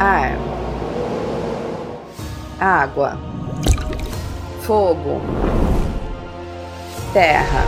[0.00, 0.38] ar,
[2.60, 3.18] água,
[4.62, 5.20] fogo,
[7.12, 7.64] terra.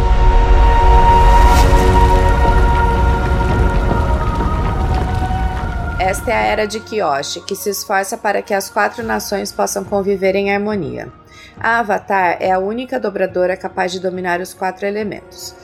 [5.99, 9.85] Esta é a era de Kyoshi, que se esforça para que as quatro nações possam
[9.85, 11.13] conviver em harmonia.
[11.59, 15.55] A Avatar é a única dobradora capaz de dominar os quatro elementos.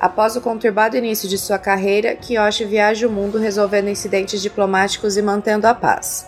[0.00, 5.22] Após o conturbado início de sua carreira, Kiyoshi viaja o mundo resolvendo incidentes diplomáticos e
[5.22, 6.26] mantendo a paz.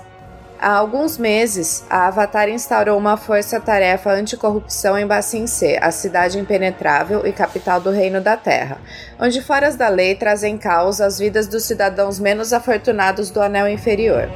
[0.58, 7.26] Há alguns meses, a Avatar instaurou uma força-tarefa anticorrupção em Bassin C, a cidade impenetrável
[7.26, 8.76] e capital do Reino da Terra,
[9.18, 14.28] onde foras da lei trazem caos as vidas dos cidadãos menos afortunados do Anel Inferior.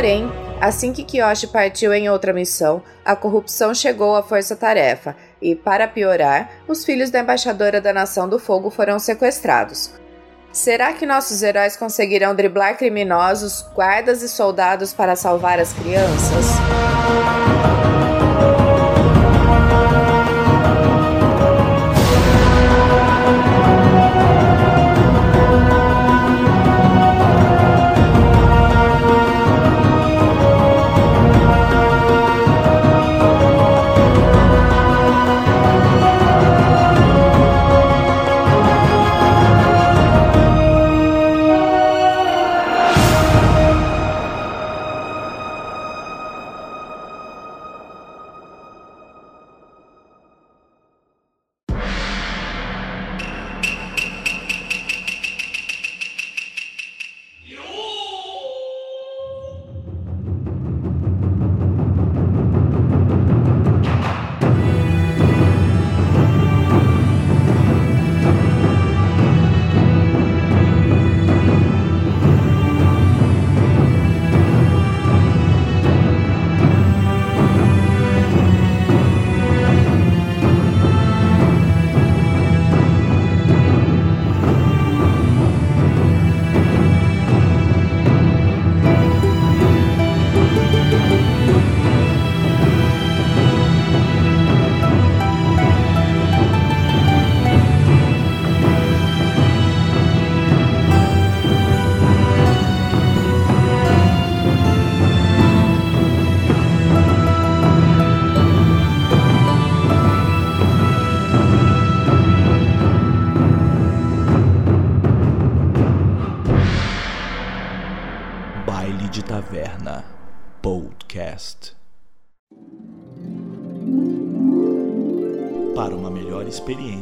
[0.00, 0.32] Porém,
[0.62, 6.52] assim que Kiyoshi partiu em outra missão, a corrupção chegou à força-tarefa e, para piorar,
[6.66, 9.92] os filhos da embaixadora da Nação do Fogo foram sequestrados.
[10.50, 16.46] Será que nossos heróis conseguirão driblar criminosos, guardas e soldados para salvar as crianças?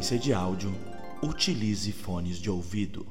[0.09, 0.73] Experiência de áudio,
[1.21, 3.05] utilize fones de ouvido.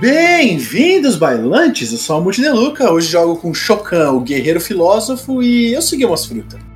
[0.00, 1.92] Bem-vindos, bailantes!
[1.92, 2.92] Eu sou a Multineluca.
[2.92, 6.73] Hoje jogo com Chocan, o guerreiro filósofo, e eu segui umas frutas.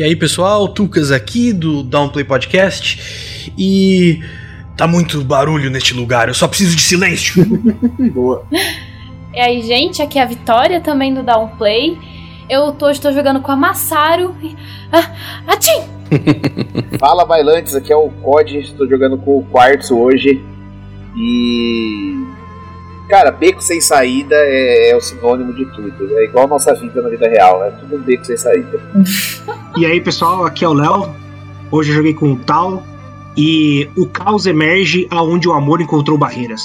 [0.00, 3.52] E aí, pessoal, Tucas aqui do Downplay Podcast.
[3.58, 4.18] E
[4.74, 7.44] tá muito barulho neste lugar, eu só preciso de silêncio.
[8.10, 8.46] Boa.
[9.34, 11.98] E aí, gente, aqui é a Vitória também do Downplay.
[12.48, 14.34] Eu tô, estou jogando com a Massaro.
[14.42, 14.56] e-
[14.90, 15.14] Ah,
[15.46, 15.82] Atim!
[16.98, 20.42] Fala bailantes, aqui é o COD, estou jogando com o Quartzo hoje.
[21.14, 22.16] E.
[23.10, 26.16] Cara, beco sem saída é, é o sinônimo de tudo.
[26.16, 28.80] É igual a nossa vida na vida real, é tudo um beco sem saída.
[29.76, 31.12] E aí, pessoal, aqui é o Léo.
[31.72, 32.84] Hoje eu joguei com o Tal.
[33.36, 36.62] E o caos emerge aonde o amor encontrou barreiras.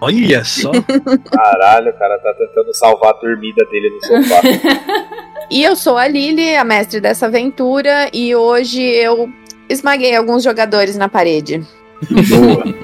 [0.00, 0.70] Olha só.
[1.32, 4.40] Caralho, o cara tá tentando salvar a dormida dele no sofá.
[5.48, 9.30] E eu sou a Lily, a mestre dessa aventura, e hoje eu
[9.68, 11.64] esmaguei alguns jogadores na parede.
[12.10, 12.74] Boa.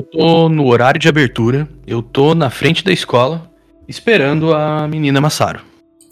[0.00, 3.50] Eu tô no horário de abertura, eu tô na frente da escola,
[3.86, 5.60] esperando a menina Massaro.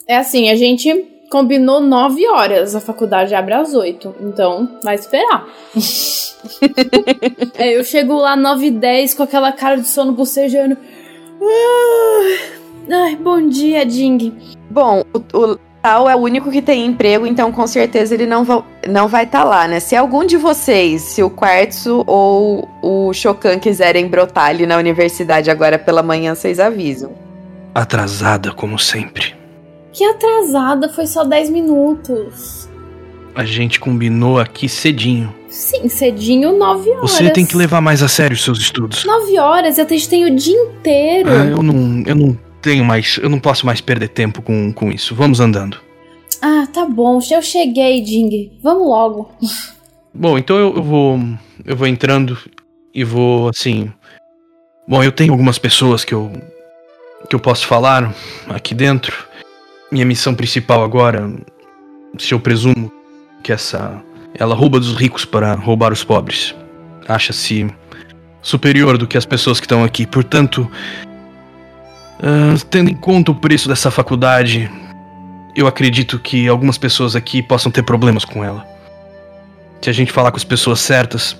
[0.07, 0.93] É assim, a gente
[1.31, 4.17] combinou 9 horas, a faculdade abre às 8.
[4.21, 5.47] Então, vai esperar.
[7.59, 10.77] é, eu chego lá 9 e 10 com aquela cara de sono bocejando.
[11.41, 12.59] Ah,
[12.91, 14.35] Ai, bom dia, Ding.
[14.71, 15.59] Bom, o, o
[15.89, 19.25] Tal é o único que tem emprego, então com certeza ele não, va não vai
[19.25, 19.81] estar lá, né?
[19.81, 25.51] Se algum de vocês, se o Quartzo ou o Chocan quiserem brotar ali na universidade
[25.51, 27.13] agora pela manhã, vocês avisam.
[27.75, 29.35] Atrasada, como sempre.
[29.91, 32.69] Que atrasada, foi só 10 minutos.
[33.35, 35.35] A gente combinou aqui cedinho.
[35.49, 37.13] Sim, cedinho, 9 horas.
[37.13, 39.07] Você tem que levar mais a sério os seus estudos.
[39.07, 41.31] 9 horas, gente tem o dia inteiro.
[41.31, 44.91] Ah, eu não, eu não tenho mais, eu não posso mais perder tempo com, com
[44.91, 45.15] isso.
[45.15, 45.79] Vamos andando.
[46.41, 47.21] Ah, tá bom.
[47.31, 48.53] Eu cheguei, Ding.
[48.63, 49.31] Vamos logo.
[50.15, 51.21] Bom, então eu, eu vou,
[51.65, 52.39] eu vou entrando
[52.95, 53.93] e vou assim.
[54.87, 56.31] Bom, eu tenho algumas pessoas que eu
[57.29, 58.15] que eu posso falar
[58.49, 59.27] aqui dentro.
[59.91, 61.31] Minha missão principal agora,
[62.19, 62.93] se eu presumo
[63.43, 64.03] que essa
[64.35, 66.55] ela rouba dos ricos para roubar os pobres.
[67.07, 67.67] Acha-se
[68.41, 70.07] superior do que as pessoas que estão aqui.
[70.07, 70.71] Portanto,
[72.21, 74.71] uh, tendo em conta o preço dessa faculdade,
[75.55, 78.67] eu acredito que algumas pessoas aqui possam ter problemas com ela.
[79.81, 81.37] Se a gente falar com as pessoas certas,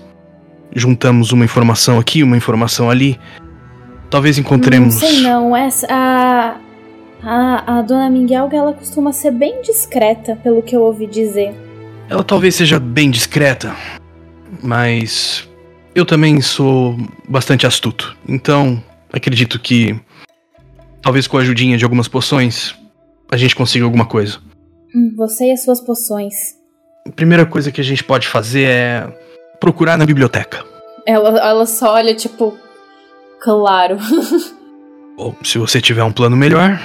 [0.75, 3.19] juntamos uma informação aqui, uma informação ali,
[4.11, 4.95] talvez encontremos.
[4.95, 6.57] Não sei não, essa a
[7.23, 11.55] a, a dona Miguel ela costuma ser bem discreta, pelo que eu ouvi dizer.
[12.09, 13.75] Ela talvez seja bem discreta,
[14.63, 15.49] mas
[15.95, 16.97] eu também sou
[17.29, 18.17] bastante astuto.
[18.27, 18.83] Então,
[19.13, 19.99] acredito que
[21.03, 22.75] talvez com a ajudinha de algumas poções
[23.31, 24.39] a gente consiga alguma coisa.
[24.95, 26.35] Hum, você e as suas poções.
[27.07, 29.19] A primeira coisa que a gente pode fazer é
[29.61, 30.65] procurar na biblioteca.
[31.07, 32.57] Ela, ela só olha tipo,
[33.41, 33.99] claro.
[35.17, 36.79] Ou se você tiver um plano melhor.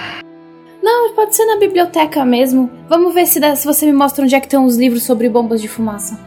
[0.82, 2.70] Não, pode ser na biblioteca mesmo.
[2.90, 5.30] Vamos ver se, dá, se você me mostra onde é que tem os livros sobre
[5.30, 6.20] bombas de fumaça.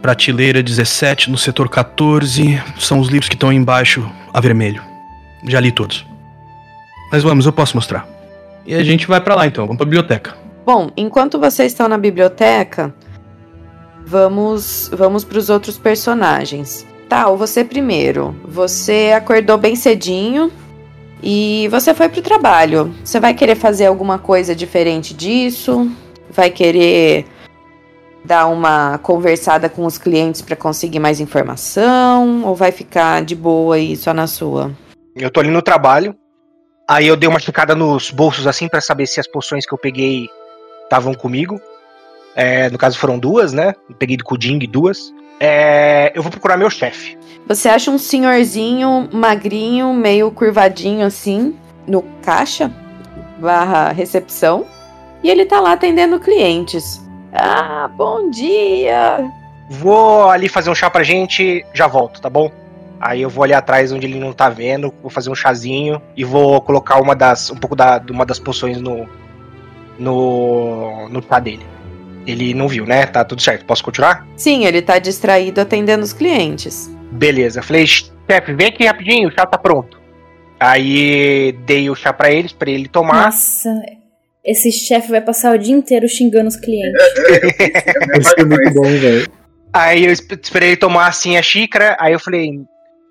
[0.00, 4.82] Prateleira 17, no setor 14, são os livros que estão embaixo a vermelho.
[5.44, 6.06] Já li todos.
[7.10, 8.08] Mas vamos, eu posso mostrar.
[8.66, 10.36] E a gente vai para lá então, vamos pra biblioteca.
[10.64, 12.92] Bom, enquanto vocês estão na biblioteca,
[14.04, 16.84] vamos vamos para os outros personagens.
[17.08, 18.34] Tal, você primeiro.
[18.44, 20.50] Você acordou bem cedinho
[21.22, 22.92] e você foi pro trabalho.
[23.04, 25.88] Você vai querer fazer alguma coisa diferente disso?
[26.30, 27.24] Vai querer
[28.24, 33.76] dar uma conversada com os clientes para conseguir mais informação ou vai ficar de boa
[33.76, 34.72] aí só na sua?
[35.14, 36.14] Eu tô ali no trabalho.
[36.88, 39.78] Aí eu dei uma checada nos bolsos assim para saber se as poções que eu
[39.78, 40.28] peguei
[40.84, 41.60] estavam comigo.
[42.34, 43.74] É, no caso foram duas, né?
[43.88, 45.12] Eu peguei do Kuding duas.
[45.40, 47.18] É, eu vou procurar meu chefe.
[47.48, 51.56] Você acha um senhorzinho magrinho, meio curvadinho assim,
[51.86, 52.70] no caixa
[53.38, 54.64] barra recepção.
[55.24, 57.02] E ele tá lá atendendo clientes.
[57.32, 59.28] Ah, bom dia!
[59.68, 62.50] Vou ali fazer um chá pra gente, já volto, tá bom?
[63.06, 66.24] Aí eu vou ali atrás onde ele não tá vendo, vou fazer um chazinho e
[66.24, 69.08] vou colocar uma das um pouco da uma das poções no
[69.98, 71.64] no no chá dele.
[72.26, 73.06] Ele não viu, né?
[73.06, 73.64] Tá tudo certo.
[73.64, 74.26] Posso continuar?
[74.36, 76.90] Sim, ele tá distraído atendendo os clientes.
[77.12, 77.62] Beleza.
[77.62, 80.00] Falei, chefe, vem aqui rapidinho, o chá tá pronto.
[80.58, 83.26] Aí dei o chá pra eles, pra ele tomar.
[83.26, 83.72] Nossa,
[84.44, 87.00] esse chefe vai passar o dia inteiro xingando os clientes.
[88.18, 89.28] Isso é muito bom, velho.
[89.72, 91.96] Aí eu esp- esperei ele tomar assim a xícara.
[92.00, 92.50] Aí eu falei: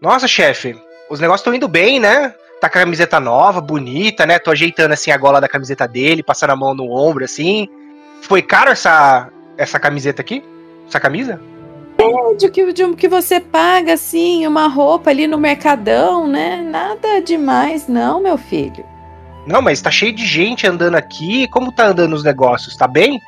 [0.05, 0.79] Nossa, chefe,
[1.09, 2.31] os negócios estão indo bem, né?
[2.61, 4.37] Tá com a camiseta nova, bonita, né?
[4.37, 7.67] Tô ajeitando assim a gola da camiseta dele, passando a mão no ombro assim.
[8.21, 10.43] Foi caro essa, essa camiseta aqui?
[10.87, 11.41] Essa camisa?
[12.37, 16.61] De que, de que você paga, assim, uma roupa ali no mercadão, né?
[16.61, 18.85] Nada demais, não, meu filho.
[19.47, 21.47] Não, mas tá cheio de gente andando aqui.
[21.47, 22.77] Como tá andando os negócios?
[22.77, 23.19] Tá bem?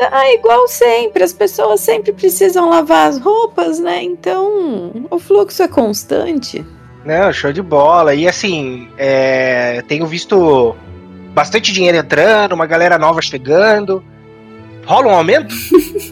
[0.00, 4.02] Ah, igual sempre, as pessoas sempre precisam lavar as roupas, né?
[4.02, 6.64] Então, o fluxo é constante.
[7.04, 8.14] Não, show de bola.
[8.14, 10.74] E assim, é, tenho visto
[11.32, 14.02] bastante dinheiro entrando, uma galera nova chegando.
[14.86, 15.54] Rola um aumento?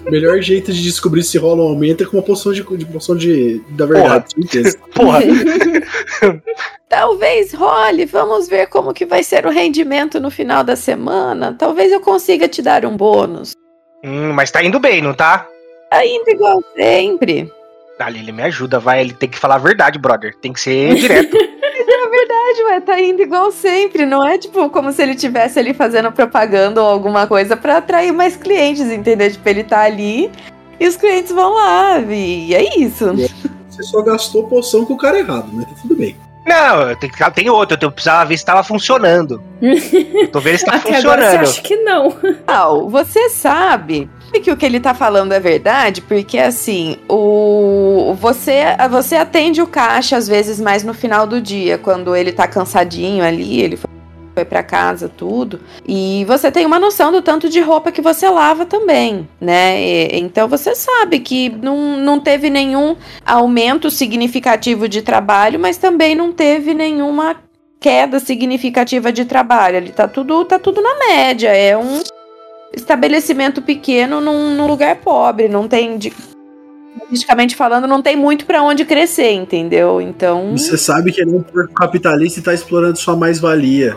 [0.06, 2.86] O melhor jeito de descobrir se rola um aumento é com uma poção de, de
[2.86, 4.78] poção de da verdade, certeza.
[4.94, 5.20] Porra.
[6.88, 11.54] Talvez role, vamos ver como que vai ser o rendimento no final da semana.
[11.58, 13.54] Talvez eu consiga te dar um bônus.
[14.02, 15.46] Hum, mas tá indo bem, não tá?
[15.90, 17.52] Ainda igual sempre.
[17.98, 19.00] Ali ele me ajuda, vai.
[19.00, 20.34] Ele tem que falar a verdade, brother.
[20.40, 21.36] Tem que ser direto.
[21.36, 24.04] É verdade, ué, tá indo igual sempre.
[24.04, 28.12] Não é tipo como se ele tivesse ali fazendo propaganda ou alguma coisa pra atrair
[28.12, 29.30] mais clientes, entendeu?
[29.30, 30.30] Tipo, ele tá ali
[30.80, 31.98] e os clientes vão lá.
[32.00, 33.12] E é isso.
[33.68, 36.16] Você só gastou poção com o cara errado, mas tá tudo bem.
[36.46, 39.42] Não, tem, tem outro, eu precisava ver se tava funcionando.
[39.60, 41.48] Eu tô vendo se tá Até agora você funcionando.
[41.48, 42.16] acha que não.
[42.46, 44.10] Não, você sabe
[44.42, 49.66] que o que ele tá falando é verdade, porque assim, o você você atende o
[49.66, 53.90] caixa às vezes mais no final do dia, quando ele tá cansadinho ali, ele foi
[54.34, 55.60] foi para casa, tudo.
[55.86, 59.80] E você tem uma noção do tanto de roupa que você lava também, né?
[59.80, 66.14] E- então você sabe que não, não teve nenhum aumento significativo de trabalho, mas também
[66.14, 67.36] não teve nenhuma
[67.80, 69.76] queda significativa de trabalho.
[69.76, 71.48] Ele tá tudo, tá tudo na média.
[71.48, 72.00] É um
[72.74, 75.48] estabelecimento pequeno num, num lugar pobre.
[75.48, 76.12] Não tem, de,
[77.12, 80.00] statisticamente falando, não tem muito pra onde crescer, entendeu?
[80.00, 80.52] Então.
[80.56, 83.96] Você sabe que ele é um porco capitalista e tá explorando sua mais-valia.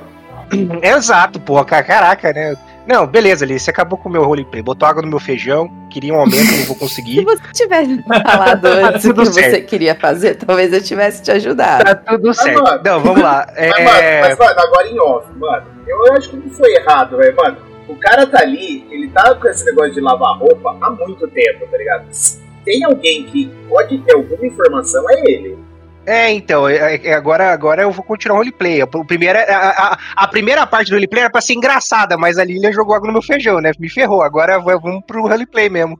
[0.81, 2.55] Exato, porra, ca- caraca, né?
[2.87, 6.13] Não, beleza, ali, você acabou com o meu roleplay, botou água no meu feijão, queria
[6.13, 7.23] um aumento, não vou Se conseguir.
[7.23, 9.65] você tivesse falado antes o que Tudo você certo.
[9.65, 11.83] queria fazer, talvez eu tivesse te ajudado.
[11.83, 12.61] Tá tudo certo.
[12.61, 12.81] mano.
[12.85, 13.47] Não, vamos lá.
[13.57, 14.21] Mas, É...
[14.21, 17.57] mano, mas, mano, agora em off, mano, eu acho que não foi errado, velho, mano.
[17.87, 21.65] O cara tá ali, ele tá com esse negócio de lavar roupa há muito tempo,
[21.69, 22.05] tá ligado?
[22.11, 25.57] Se tem alguém que pode ter alguma informação, é ele.
[26.05, 28.83] É, então, é- é- agora, agora eu vou continuar o roleplay.
[28.83, 32.37] O primeiro, é, a, a- a primeira parte do roleplay era pra ser engraçada, mas
[32.37, 33.71] a Lilian jogou água no meu feijão, né?
[33.79, 34.21] Me ferrou.
[34.21, 35.97] Agora vamos pro roleplay mesmo.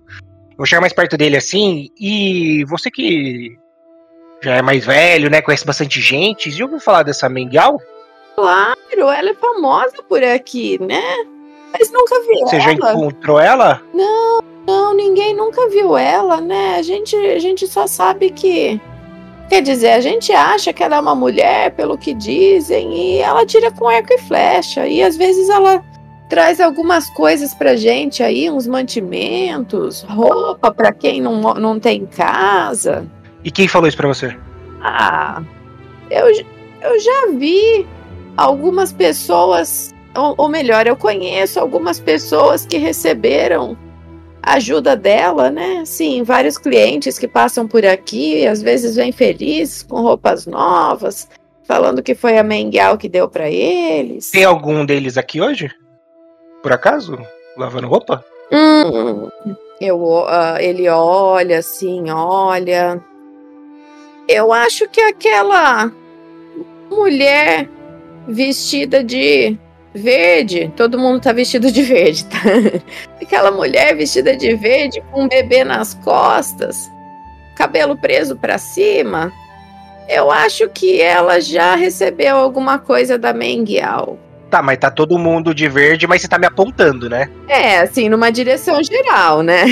[0.57, 3.57] Vou chegar mais perto dele assim, e você que
[4.43, 5.41] já é mais velho, né?
[5.41, 7.77] Conhece bastante gente, já ouviu falar dessa Mengal?
[8.35, 11.01] Claro, ela é famosa por aqui, né?
[11.77, 12.91] Mas nunca vi Você já ela.
[12.93, 13.81] encontrou ela?
[13.93, 16.75] Não, ninguém nunca viu ela, né?
[16.77, 18.79] A gente, a gente só sabe que.
[19.49, 23.45] Quer dizer, a gente acha que ela é uma mulher, pelo que dizem, e ela
[23.45, 24.87] tira com arco e flecha.
[24.87, 25.83] E às vezes ela
[26.29, 33.05] traz algumas coisas pra gente aí, uns mantimentos, roupa pra quem não, não tem casa.
[33.43, 34.35] E quem falou isso pra você?
[34.81, 35.43] Ah,
[36.09, 36.27] eu,
[36.81, 37.85] eu já vi
[38.35, 43.77] algumas pessoas, ou, ou melhor, eu conheço algumas pessoas que receberam
[44.45, 45.83] ajuda dela, né?
[45.85, 51.27] Sim, vários clientes que passam por aqui, às vezes vêm felizes com roupas novas,
[51.63, 54.29] falando que foi a Mengal que deu pra eles.
[54.29, 55.69] Tem algum deles aqui hoje?
[56.61, 57.17] Por acaso?
[57.57, 58.23] Lavando roupa?
[58.51, 59.29] Hum,
[59.81, 63.01] eu, ah, ele olha assim, olha.
[64.27, 65.91] Eu acho que aquela
[66.89, 67.67] mulher
[68.27, 69.57] vestida de
[69.95, 72.39] verde, todo mundo tá vestido de verde, tá?
[73.21, 76.91] Aquela mulher vestida de verde com um bebê nas costas,
[77.55, 79.31] cabelo preso pra cima.
[80.07, 84.19] Eu acho que ela já recebeu alguma coisa da Mengial.
[84.49, 87.29] Tá, mas tá todo mundo de verde, mas você tá me apontando, né?
[87.47, 89.65] É, assim, numa direção geral, né?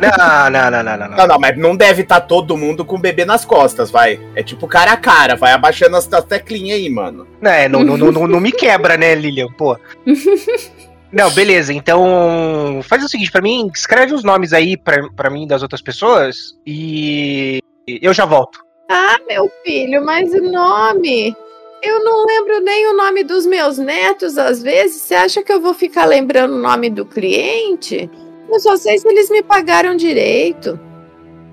[0.00, 1.08] Não, não, não, não, não.
[1.08, 1.16] não.
[1.16, 4.20] Não, não, mas não deve estar todo mundo com o bebê nas costas, vai.
[4.34, 7.26] É tipo cara a cara, vai abaixando as, as teclinhas aí, mano.
[7.42, 9.48] É, não, não, não, não, não me quebra, né, Lilian?
[9.56, 9.76] Pô.
[11.12, 11.74] Não, beleza.
[11.74, 15.82] Então, faz o seguinte, pra mim, escreve os nomes aí pra, pra mim das outras
[15.82, 18.64] pessoas e eu já volto.
[18.88, 21.36] Ah, meu filho, mas o nome.
[21.82, 25.02] Eu não lembro nem o nome dos meus netos, às vezes.
[25.02, 28.08] Você acha que eu vou ficar lembrando o nome do cliente?
[28.48, 30.78] Eu só sei se eles me pagaram direito.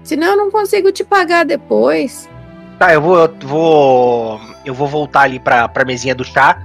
[0.04, 2.30] Senão eu não consigo te pagar depois.
[2.78, 6.62] Tá, eu vou, eu vou, eu vou voltar ali pra, pra mesinha do chá.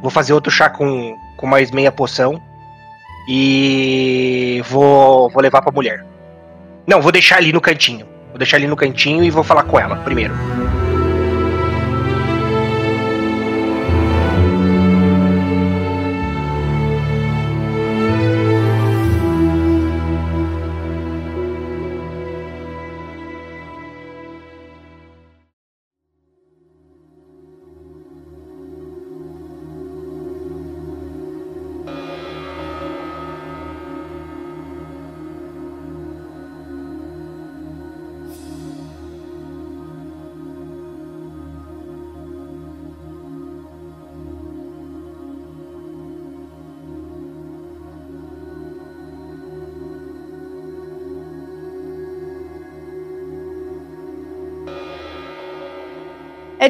[0.00, 2.40] Vou fazer outro chá com, com mais meia poção
[3.28, 6.06] e vou, vou levar pra mulher.
[6.86, 8.06] Não, vou deixar ali no cantinho.
[8.28, 10.32] Vou deixar ali no cantinho e vou falar com ela primeiro.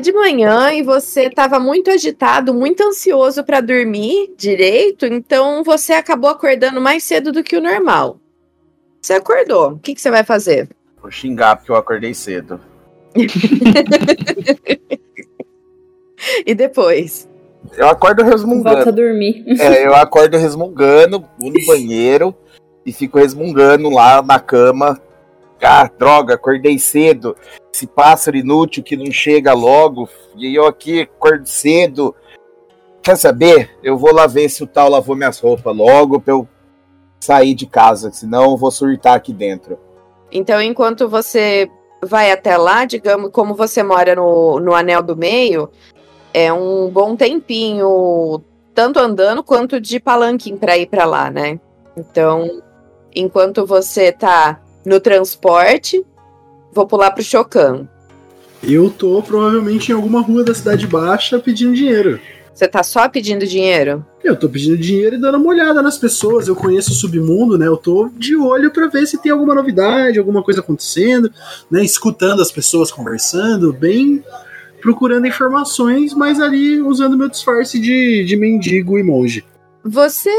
[0.01, 6.31] De manhã e você estava muito agitado, muito ansioso para dormir direito, então você acabou
[6.31, 8.19] acordando mais cedo do que o normal.
[9.01, 9.73] Você acordou.
[9.73, 10.69] O que, que você vai fazer?
[11.01, 12.61] Vou xingar porque eu acordei cedo.
[16.47, 17.29] E depois?
[17.77, 18.93] Eu acordo Volta a resmungando.
[18.93, 19.45] dormir.
[19.59, 22.35] É, eu acordo resmungando, vou no banheiro
[22.85, 25.01] e fico resmungando lá na cama,
[25.63, 27.37] Ah, droga, acordei cedo.
[27.73, 30.09] Esse pássaro inútil que não chega logo.
[30.37, 32.15] E eu aqui acordo cedo.
[33.03, 33.71] Quer saber?
[33.83, 36.49] Eu vou lá ver se o tal lavou minhas roupas logo pra eu
[37.21, 39.79] sair de casa, senão eu vou surtar aqui dentro.
[40.33, 41.71] Então, enquanto você
[42.03, 45.71] vai até lá, digamos, como você mora no, no anel do meio,
[46.33, 48.43] é um bom tempinho,
[48.75, 51.61] tanto andando quanto de palanquim para ir para lá, né?
[51.97, 52.63] Então,
[53.15, 56.05] enquanto você tá no transporte,
[56.73, 57.89] vou pular pro Chocan.
[58.63, 62.21] Eu tô provavelmente em alguma rua da Cidade Baixa pedindo dinheiro.
[62.53, 64.05] Você tá só pedindo dinheiro?
[64.23, 66.47] Eu tô pedindo dinheiro e dando uma olhada nas pessoas.
[66.47, 67.67] Eu conheço o submundo, né?
[67.67, 71.33] Eu tô de olho para ver se tem alguma novidade, alguma coisa acontecendo,
[71.71, 71.83] né?
[71.83, 74.23] Escutando as pessoas conversando, bem
[74.83, 79.45] procurando informações, mas ali usando meu disfarce de, de mendigo e monge.
[79.83, 80.31] Você,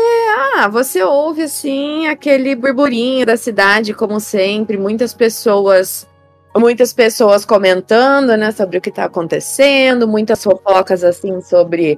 [0.56, 6.08] ah, você ouve assim aquele burburinho da cidade, como sempre, muitas pessoas,
[6.56, 11.98] muitas pessoas comentando, né, sobre o que tá acontecendo, muitas fofocas assim sobre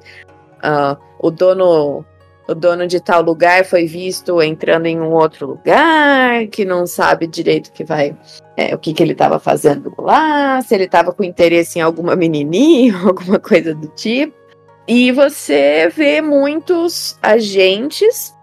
[0.62, 2.06] ah, o dono,
[2.48, 7.28] o dono de tal lugar foi visto entrando em um outro lugar, que não sabe
[7.28, 8.16] direito o que vai,
[8.56, 12.16] é, o que que ele estava fazendo lá, se ele estava com interesse em alguma
[12.16, 14.43] menininha, alguma coisa do tipo.
[14.88, 18.36] E você vê muitos agentes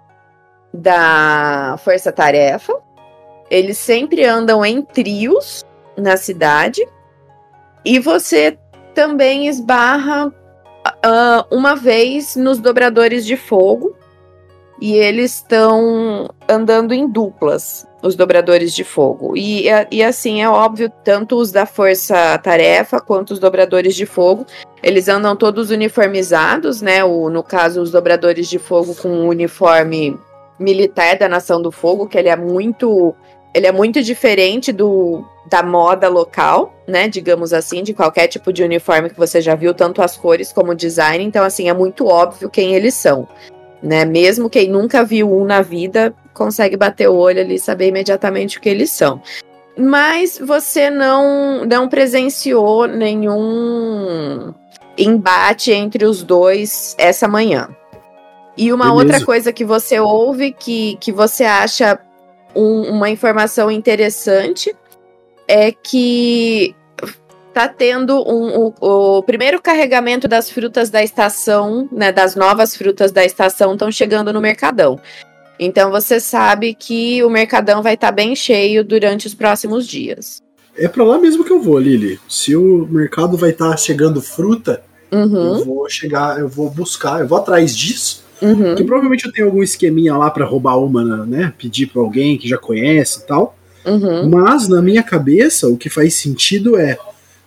[0.72, 2.74] da Força Tarefa.
[3.50, 5.62] Eles sempre andam em trios
[5.96, 6.86] na cidade.
[7.84, 8.58] E você
[8.94, 13.94] também esbarra uh, uma vez nos dobradores de fogo.
[14.80, 19.36] E eles estão andando em duplas, os dobradores de fogo.
[19.36, 24.46] E, e assim, é óbvio, tanto os da Força Tarefa quanto os dobradores de fogo
[24.82, 27.04] eles andam todos uniformizados, né?
[27.04, 30.18] O, no caso, os dobradores de fogo com o uniforme
[30.58, 33.14] militar da Nação do Fogo, que ele é muito.
[33.52, 37.08] Ele é muito diferente do, da moda local, né?
[37.08, 40.70] Digamos assim, de qualquer tipo de uniforme que você já viu, tanto as cores como
[40.70, 41.24] o design.
[41.24, 43.26] Então, assim, é muito óbvio quem eles são.
[43.82, 44.04] Né?
[44.04, 48.58] Mesmo quem nunca viu um na vida consegue bater o olho ali e saber imediatamente
[48.58, 49.20] o que eles são
[49.76, 54.52] mas você não não presenciou nenhum
[55.02, 57.68] embate entre os dois essa manhã.
[58.56, 59.02] E uma Beleza.
[59.02, 61.98] outra coisa que você ouve que, que você acha
[62.54, 64.74] um, uma informação interessante
[65.48, 66.74] é que
[67.52, 73.10] tá tendo um, o, o, primeiro carregamento das frutas da estação, né, das novas frutas
[73.10, 75.00] da estação estão chegando no mercadão.
[75.58, 80.42] Então você sabe que o mercadão vai estar tá bem cheio durante os próximos dias.
[80.76, 82.18] É para lá mesmo que eu vou, Lili.
[82.28, 84.82] Se o mercado vai estar tá chegando fruta,
[85.12, 85.58] Uhum.
[85.58, 88.24] Eu vou chegar, eu vou buscar, eu vou atrás disso.
[88.40, 88.74] Uhum.
[88.74, 91.52] Que provavelmente eu tenho algum esqueminha lá para roubar uma, né?
[91.58, 93.56] Pedir para alguém que já conhece e tal.
[93.84, 94.28] Uhum.
[94.28, 96.98] Mas na minha cabeça, o que faz sentido é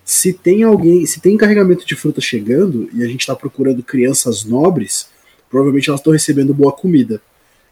[0.05, 4.43] se tem alguém, se tem carregamento de fruta chegando e a gente está procurando crianças
[4.43, 5.07] nobres,
[5.49, 7.21] provavelmente elas estão recebendo boa comida.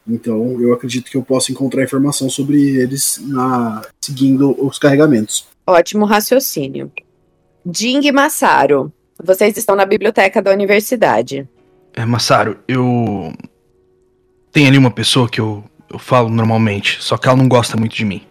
[0.07, 5.45] Então eu acredito que eu posso encontrar informação sobre eles na seguindo os carregamentos.
[5.67, 6.91] Ótimo raciocínio.
[7.65, 8.91] Ding Massaro.
[9.23, 11.47] Vocês estão na biblioteca da universidade.
[11.93, 13.33] É, Massaro, eu.
[14.51, 17.95] Tem ali uma pessoa que eu, eu falo normalmente, só que ela não gosta muito
[17.95, 18.21] de mim.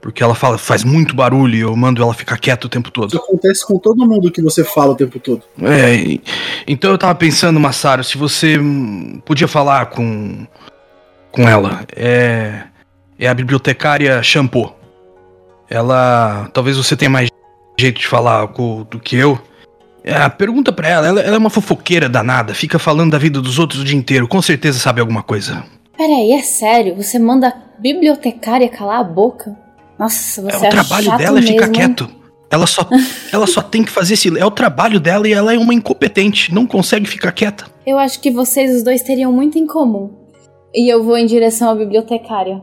[0.00, 3.08] Porque ela fala, faz muito barulho e eu mando ela ficar quieta o tempo todo.
[3.08, 5.42] Isso acontece com todo mundo que você fala o tempo todo.
[5.62, 6.20] É,
[6.66, 8.56] então eu tava pensando, Massaro, se você
[9.24, 10.46] podia falar com.
[11.32, 11.84] com ela.
[11.94, 12.62] É.
[13.18, 14.74] É a bibliotecária Shampoo.
[15.68, 16.50] Ela.
[16.52, 17.28] Talvez você tenha mais
[17.78, 19.40] jeito de falar do que eu.
[20.06, 23.58] É, pergunta pra ela, ela, ela é uma fofoqueira danada, fica falando da vida dos
[23.58, 25.64] outros o dia inteiro, com certeza sabe alguma coisa.
[25.96, 26.94] Peraí, é sério?
[26.94, 29.56] Você manda a bibliotecária calar a boca?
[29.98, 32.08] Nossa, você é o trabalho é dela mesmo, é ficar quieto.
[32.48, 32.88] Ela só,
[33.32, 34.38] ela só tem que fazer esse.
[34.38, 36.54] É o trabalho dela e ela é uma incompetente.
[36.54, 37.66] Não consegue ficar quieta.
[37.84, 40.10] Eu acho que vocês os dois teriam muito em comum.
[40.72, 42.62] E eu vou em direção à bibliotecária.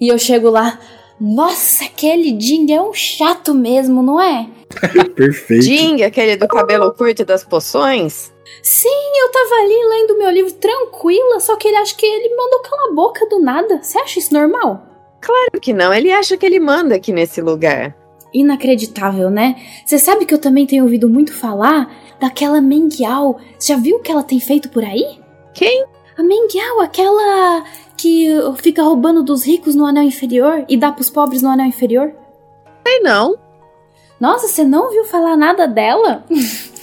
[0.00, 0.78] E eu chego lá.
[1.20, 4.48] Nossa, aquele Ding é um chato mesmo, não é?
[5.16, 5.64] Perfeito.
[5.64, 8.32] Ding, aquele do cabelo curto e das poções?
[8.62, 12.60] Sim, eu tava ali lendo meu livro tranquila, só que ele acha que ele mandou
[12.60, 13.82] calar a boca do nada.
[13.82, 14.86] Você acha isso normal?
[15.20, 17.96] Claro que não, ele acha que ele manda aqui nesse lugar.
[18.34, 19.56] Inacreditável, né?
[19.84, 23.40] Você sabe que eu também tenho ouvido muito falar daquela Mengial.
[23.58, 25.18] Você já viu o que ela tem feito por aí?
[25.54, 25.86] Quem?
[26.18, 27.64] A Mengial, aquela
[27.96, 32.12] que fica roubando dos ricos no anel inferior e dá pros pobres no anel inferior?
[32.86, 33.36] Sei não.
[34.20, 36.24] Nossa, você não viu falar nada dela?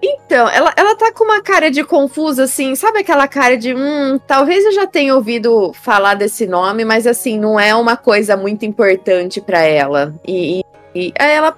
[0.00, 4.18] Então, ela, ela tá com uma cara de confusa, assim, sabe aquela cara de, hum,
[4.26, 8.64] talvez eu já tenha ouvido falar desse nome, mas assim, não é uma coisa muito
[8.64, 10.14] importante para ela.
[10.24, 10.60] E,
[10.94, 11.56] e, e aí ela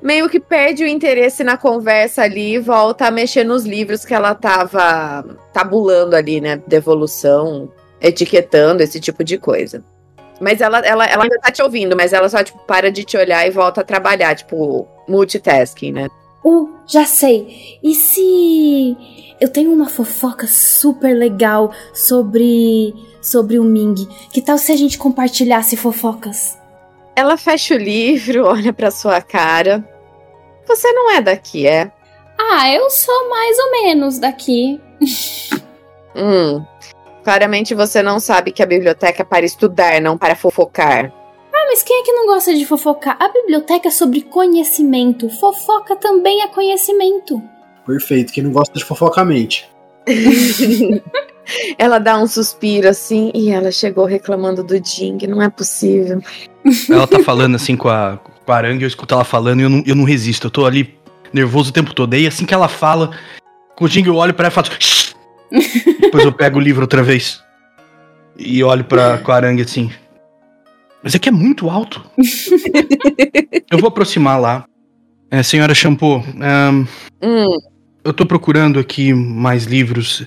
[0.00, 4.14] meio que perde o interesse na conversa ali e volta a mexer nos livros que
[4.14, 6.62] ela tava tabulando ali, né?
[6.66, 7.68] Devolução,
[8.00, 9.84] etiquetando, esse tipo de coisa.
[10.40, 13.16] Mas ela, ela, ela ainda tá te ouvindo, mas ela só, tipo, para de te
[13.16, 16.08] olhar e volta a trabalhar, tipo, multitasking, né?
[16.42, 17.78] Uh, já sei.
[17.82, 18.96] E se
[19.38, 24.08] eu tenho uma fofoca super legal sobre sobre o Ming?
[24.32, 26.58] Que tal se a gente compartilhasse fofocas?
[27.14, 29.84] Ela fecha o livro, olha para sua cara.
[30.66, 31.92] Você não é daqui, é?
[32.38, 34.80] Ah, eu sou mais ou menos daqui.
[36.16, 36.64] hum.
[37.22, 41.12] Claramente você não sabe que a biblioteca é para estudar, não para fofocar.
[41.52, 43.16] Ah, mas quem é que não gosta de fofocar?
[43.20, 45.28] A biblioteca é sobre conhecimento.
[45.28, 47.42] Fofoca também é conhecimento.
[47.86, 48.32] Perfeito.
[48.32, 49.68] Quem não gosta de fofocamente.
[51.76, 55.26] ela dá um suspiro assim e ela chegou reclamando do Jing.
[55.26, 56.22] Não é possível.
[56.88, 59.70] Ela tá falando assim com a, com a Arangue, eu escuto ela falando e eu
[59.70, 60.46] não, eu não resisto.
[60.46, 60.94] Eu tô ali
[61.32, 62.14] nervoso o tempo todo.
[62.14, 63.16] E assim que ela fala,
[63.76, 64.68] com o Jing eu olho pra ela e falo.
[66.00, 67.42] Depois eu pego o livro outra vez.
[68.38, 69.90] E olho pra Arangue assim.
[71.02, 72.04] Mas é que é muito alto.
[73.70, 74.64] eu vou aproximar lá.
[75.30, 76.86] É, senhora Shampoo, um,
[77.22, 77.58] hum.
[78.02, 80.26] eu tô procurando aqui mais livros.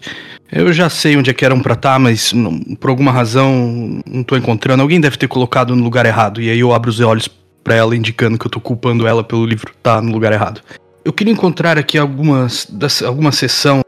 [0.51, 4.01] Eu já sei onde é que eram pra estar, tá, mas não, por alguma razão
[4.05, 4.81] não tô encontrando.
[4.81, 6.41] Alguém deve ter colocado no lugar errado.
[6.41, 7.27] E aí eu abro os olhos
[7.63, 10.61] para ela, indicando que eu tô culpando ela pelo livro tá no lugar errado.
[11.03, 12.67] Eu queria encontrar aqui algumas
[13.05, 13.81] alguma sessão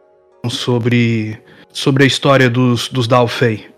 [0.50, 1.40] sobre
[1.72, 3.76] sobre a história dos, dos Dalfei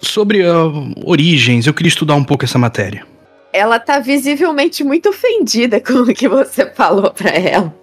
[0.00, 1.66] sobre uh, origens.
[1.66, 3.06] Eu queria estudar um pouco essa matéria.
[3.52, 7.74] Ela tá visivelmente muito ofendida com o que você falou para ela.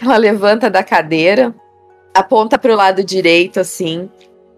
[0.00, 1.54] Ela levanta da cadeira,
[2.14, 4.08] aponta pro lado direito assim.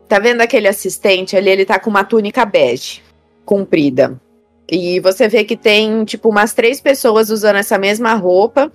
[0.08, 1.50] Tá vendo aquele assistente ali?
[1.50, 3.02] Ele tá com uma túnica bege,
[3.44, 4.18] comprida.
[4.70, 8.70] E você vê que tem, tipo, umas três pessoas usando essa mesma roupa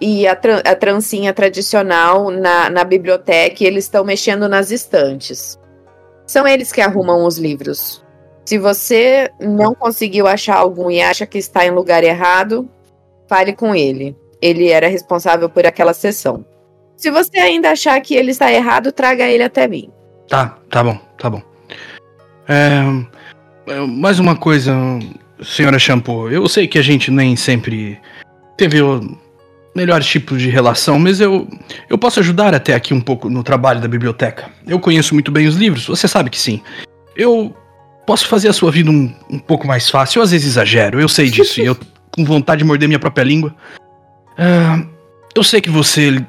[0.00, 5.58] e a, tra a trancinha tradicional na, na biblioteca e eles estão mexendo nas estantes.
[6.26, 8.04] São eles que arrumam os livros.
[8.44, 12.68] Se você não conseguiu achar algum e acha que está em lugar errado,
[13.28, 14.16] fale com ele.
[14.40, 16.44] Ele era responsável por aquela sessão.
[16.96, 19.90] Se você ainda achar que ele está errado, traga ele até mim.
[20.28, 21.42] Tá, tá bom, tá bom.
[22.48, 24.74] É, é mais uma coisa,
[25.42, 26.30] senhora Shampoo.
[26.30, 27.98] Eu sei que a gente nem sempre
[28.56, 28.78] teve
[29.74, 31.48] melhores tipos de relação, mas eu,
[31.88, 34.50] eu posso ajudar até aqui um pouco no trabalho da biblioteca.
[34.66, 36.62] Eu conheço muito bem os livros, você sabe que sim.
[37.16, 37.54] Eu
[38.06, 41.08] posso fazer a sua vida um, um pouco mais fácil, eu às vezes exagero, eu
[41.08, 41.76] sei disso, e eu
[42.14, 43.54] com vontade de morder minha própria língua.
[44.38, 44.86] Uh,
[45.34, 46.24] eu sei que você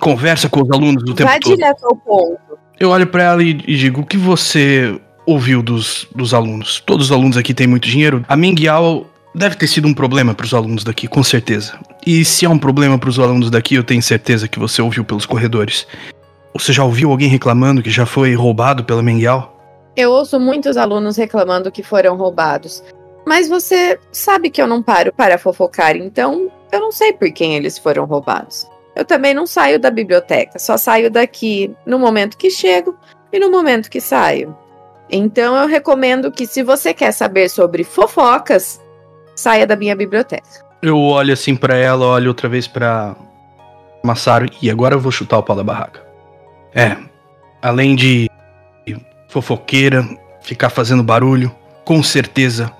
[0.00, 1.54] conversa com os alunos do tempo Vai todo.
[1.54, 2.58] direto ao ponto.
[2.80, 6.80] Eu olho para ela e, e, digo, o que você ouviu dos, dos alunos?
[6.84, 8.24] Todos os alunos aqui têm muito dinheiro.
[8.28, 11.78] A Ming Yao deve ter sido um problema para os alunos daqui, com certeza.
[12.10, 15.04] E se é um problema para os alunos daqui, eu tenho certeza que você ouviu
[15.04, 15.86] pelos corredores.
[16.54, 19.54] Você já ouviu alguém reclamando que já foi roubado pela Menguial?
[19.94, 22.82] Eu ouço muitos alunos reclamando que foram roubados.
[23.26, 27.56] Mas você sabe que eu não paro para fofocar, então eu não sei por quem
[27.56, 28.66] eles foram roubados.
[28.96, 32.96] Eu também não saio da biblioteca, só saio daqui no momento que chego
[33.30, 34.56] e no momento que saio.
[35.10, 38.80] Então eu recomendo que, se você quer saber sobre fofocas,
[39.36, 40.67] saia da minha biblioteca.
[40.80, 43.16] Eu olho assim para ela, olho outra vez para
[44.04, 46.02] Massaro e agora eu vou chutar o pau da barraca.
[46.74, 46.96] É,
[47.60, 48.30] além de
[49.28, 50.06] fofoqueira,
[50.40, 52.72] ficar fazendo barulho, com certeza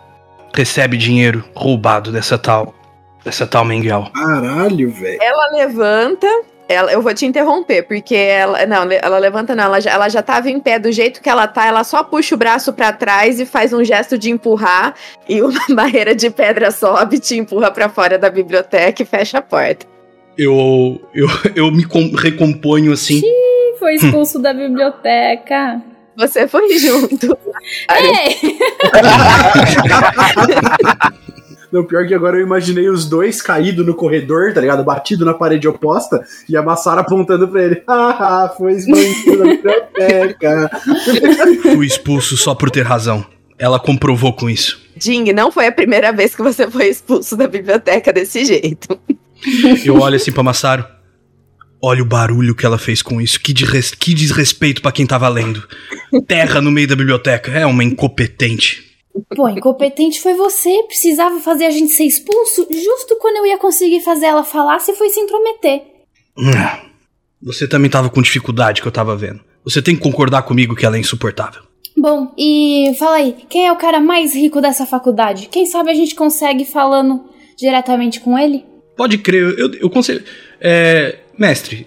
[0.55, 2.75] recebe dinheiro roubado dessa tal,
[3.25, 4.11] dessa tal Menguel.
[4.15, 5.19] Caralho, velho.
[5.23, 6.27] Ela levanta,
[6.69, 8.67] ela, eu vou te interromper, porque ela.
[8.67, 9.65] Não, ela levanta, não.
[9.65, 11.65] Ela já, ela já tava em pé do jeito que ela tá.
[11.65, 14.95] Ela só puxa o braço para trás e faz um gesto de empurrar.
[15.27, 19.43] E uma barreira de pedra sobe, te empurra para fora da biblioteca e fecha a
[19.43, 19.87] porta.
[20.37, 21.27] Eu, eu,
[21.57, 23.21] eu me recomponho assim.
[23.21, 25.83] Xiii, foi expulso da biblioteca.
[26.17, 27.39] Você foi junto.
[27.89, 28.29] É.
[31.71, 34.83] Não, pior que agora eu imaginei os dois caídos no corredor, tá ligado?
[34.83, 37.83] Batido na parede oposta e a Massara apontando pra ele.
[38.21, 40.71] Ah, foi expulso da biblioteca.
[41.63, 43.25] Fui expulso só por ter razão.
[43.59, 44.81] Ela comprovou com isso.
[44.97, 48.99] Jing, não foi a primeira vez que você foi expulso da biblioteca desse jeito.
[49.85, 50.85] Eu olho assim pra Massaro.
[51.81, 53.41] Olha o barulho que ela fez com isso.
[53.41, 53.93] Que, de res...
[53.93, 55.67] que desrespeito para quem tava lendo.
[56.27, 57.53] Terra no meio da biblioteca.
[57.53, 58.88] É uma incompetente.
[59.35, 60.83] Pô, incompetente foi você.
[60.87, 64.93] Precisava fazer a gente ser expulso justo quando eu ia conseguir fazer ela falar se
[64.95, 65.83] foi se intrometer.
[67.41, 69.41] você também tava com dificuldade que eu tava vendo.
[69.65, 71.63] Você tem que concordar comigo que ela é insuportável.
[71.97, 75.49] Bom, e fala aí, quem é o cara mais rico dessa faculdade?
[75.49, 77.25] Quem sabe a gente consegue falando
[77.59, 78.65] diretamente com ele?
[78.97, 80.25] Pode crer, eu, eu consigo.
[80.61, 81.87] É, mestre,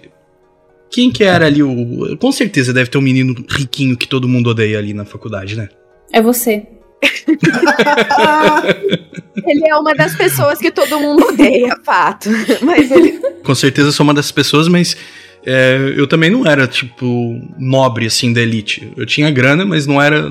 [0.90, 2.16] quem que era ali o.
[2.18, 5.68] Com certeza deve ter um menino riquinho que todo mundo odeia ali na faculdade, né?
[6.12, 6.66] É você.
[9.46, 12.28] ele é uma das pessoas que todo mundo odeia, fato.
[12.62, 13.18] Mas ele.
[13.42, 14.96] Com certeza sou uma dessas pessoas, mas
[15.44, 18.92] é, eu também não era, tipo, nobre, assim, da elite.
[18.96, 20.30] Eu tinha grana, mas não era.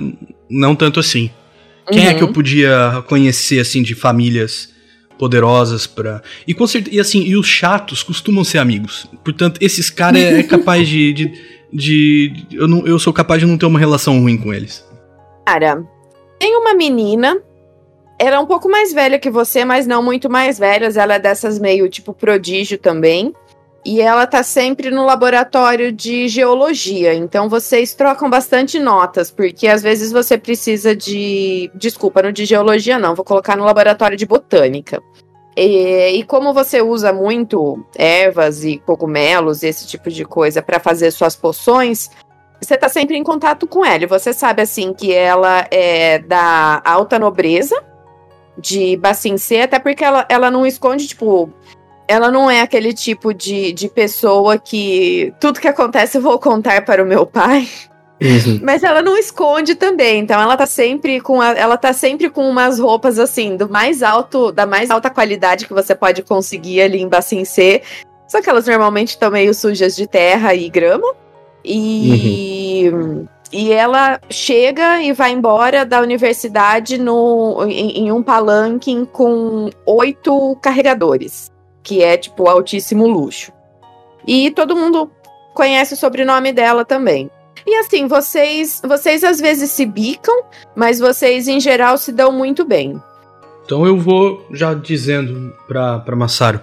[0.50, 1.30] Não tanto assim.
[1.90, 2.10] Quem uhum.
[2.10, 2.34] é que eu uhum.
[2.34, 4.70] podia conhecer, assim, de famílias
[5.18, 9.08] poderosas para e com certeza, e assim, e os chatos costumam ser amigos.
[9.24, 11.34] Portanto, esses caras é, é capaz de, de,
[11.72, 14.84] de, eu não eu sou capaz de não ter uma relação ruim com eles.
[15.46, 15.86] Cara,
[16.42, 17.40] tem uma menina
[18.18, 20.88] ela é um pouco mais velha que você, mas não muito mais velha.
[20.96, 23.34] Ela é dessas meio tipo prodígio também.
[23.84, 27.16] E ela tá sempre no laboratório de geologia.
[27.16, 31.72] Então vocês trocam bastante notas, porque às vezes você precisa de.
[31.74, 35.02] Desculpa, no de geologia não, vou colocar no laboratório de botânica.
[35.58, 41.10] E, e como você usa muito ervas e cogumelos esse tipo de coisa para fazer
[41.10, 42.12] suas poções,
[42.62, 44.06] você tá sempre em contato com ela.
[44.08, 47.76] Você sabe assim que ela é da alta nobreza
[48.58, 51.50] de Bacincê, até porque ela, ela não esconde, tipo,
[52.08, 56.86] ela não é aquele tipo de, de pessoa que tudo que acontece eu vou contar
[56.86, 57.68] para o meu pai.
[58.22, 58.60] Uhum.
[58.62, 62.48] Mas ela não esconde também, então ela tá sempre com a, ela tá sempre com
[62.48, 67.02] umas roupas assim do mais alto, da mais alta qualidade que você pode conseguir ali
[67.02, 67.82] em Bacincê.
[68.28, 71.08] Só que elas normalmente estão meio sujas de terra e grama.
[71.64, 73.28] E uhum.
[73.54, 80.56] E ela chega e vai embora da universidade no, em, em, um palanque com oito
[80.62, 81.52] carregadores
[81.84, 83.52] que é tipo altíssimo luxo.
[84.26, 85.12] E todo mundo
[85.54, 87.30] conhece o sobrenome dela também.
[87.66, 90.44] E assim, vocês, vocês às vezes se bicam,
[90.76, 93.02] mas vocês em geral se dão muito bem.
[93.66, 96.62] Então eu vou já dizendo pra, pra Massaro.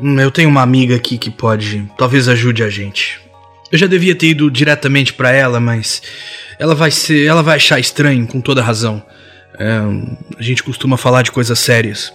[0.00, 3.21] Hum, eu tenho uma amiga aqui que pode, talvez ajude a gente.
[3.72, 6.02] Eu já devia ter ido diretamente para ela, mas
[6.58, 9.02] ela vai ser, ela vai achar estranho, com toda razão.
[9.58, 9.80] É,
[10.38, 12.12] a gente costuma falar de coisas sérias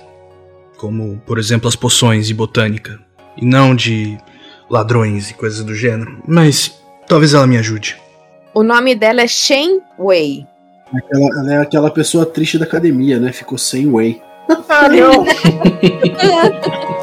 [0.78, 2.98] como por exemplo as poções e botânica,
[3.36, 4.18] e não de
[4.70, 6.22] ladrões e coisas do gênero.
[6.26, 7.98] Mas talvez ela me ajude.
[8.54, 10.46] O nome dela é Shen Wei.
[10.94, 13.34] Aquela, ela é aquela pessoa triste da academia, né?
[13.34, 14.22] Ficou sem Wei.
[14.70, 15.26] ah, não!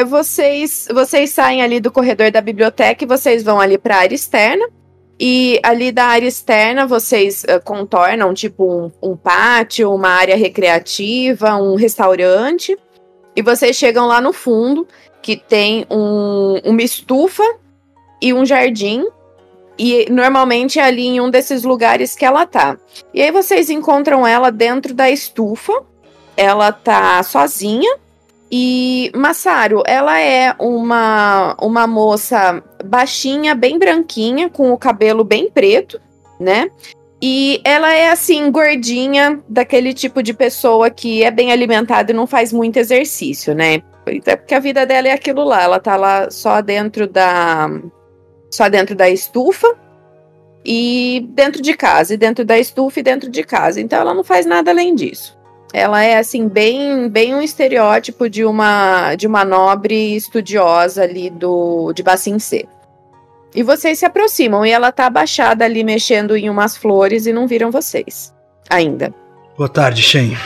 [0.00, 3.98] é, vocês, vocês saem ali do corredor da biblioteca e vocês vão ali para a
[4.00, 4.66] área externa.
[5.18, 11.56] E ali da área externa vocês uh, contornam tipo um, um, pátio, uma área recreativa,
[11.56, 12.76] um restaurante.
[13.36, 14.88] E vocês chegam lá no fundo,
[15.20, 17.44] que tem um, uma estufa
[18.22, 19.06] e um jardim.
[19.78, 22.78] E normalmente é ali em um desses lugares que ela tá.
[23.12, 25.82] E aí vocês encontram ela dentro da estufa.
[26.36, 27.98] Ela tá sozinha
[28.50, 36.00] e Massaro, ela é uma, uma moça baixinha, bem branquinha, com o cabelo bem preto,
[36.38, 36.68] né?
[37.22, 42.26] E ela é assim, gordinha, daquele tipo de pessoa que é bem alimentada e não
[42.26, 43.82] faz muito exercício, né?
[44.26, 47.68] É porque a vida dela é aquilo lá, ela tá lá só dentro da.
[48.50, 49.68] só dentro da estufa
[50.64, 53.80] e dentro de casa, e dentro da estufa e dentro de casa.
[53.80, 55.38] Então ela não faz nada além disso.
[55.72, 61.92] Ela é assim bem, bem um estereótipo de uma de uma nobre estudiosa ali do
[61.92, 62.02] de
[62.40, 62.66] C.
[63.54, 67.46] E vocês se aproximam e ela tá abaixada ali mexendo em umas flores e não
[67.46, 68.32] viram vocês
[68.68, 69.12] ainda.
[69.56, 70.36] Boa tarde, Shen.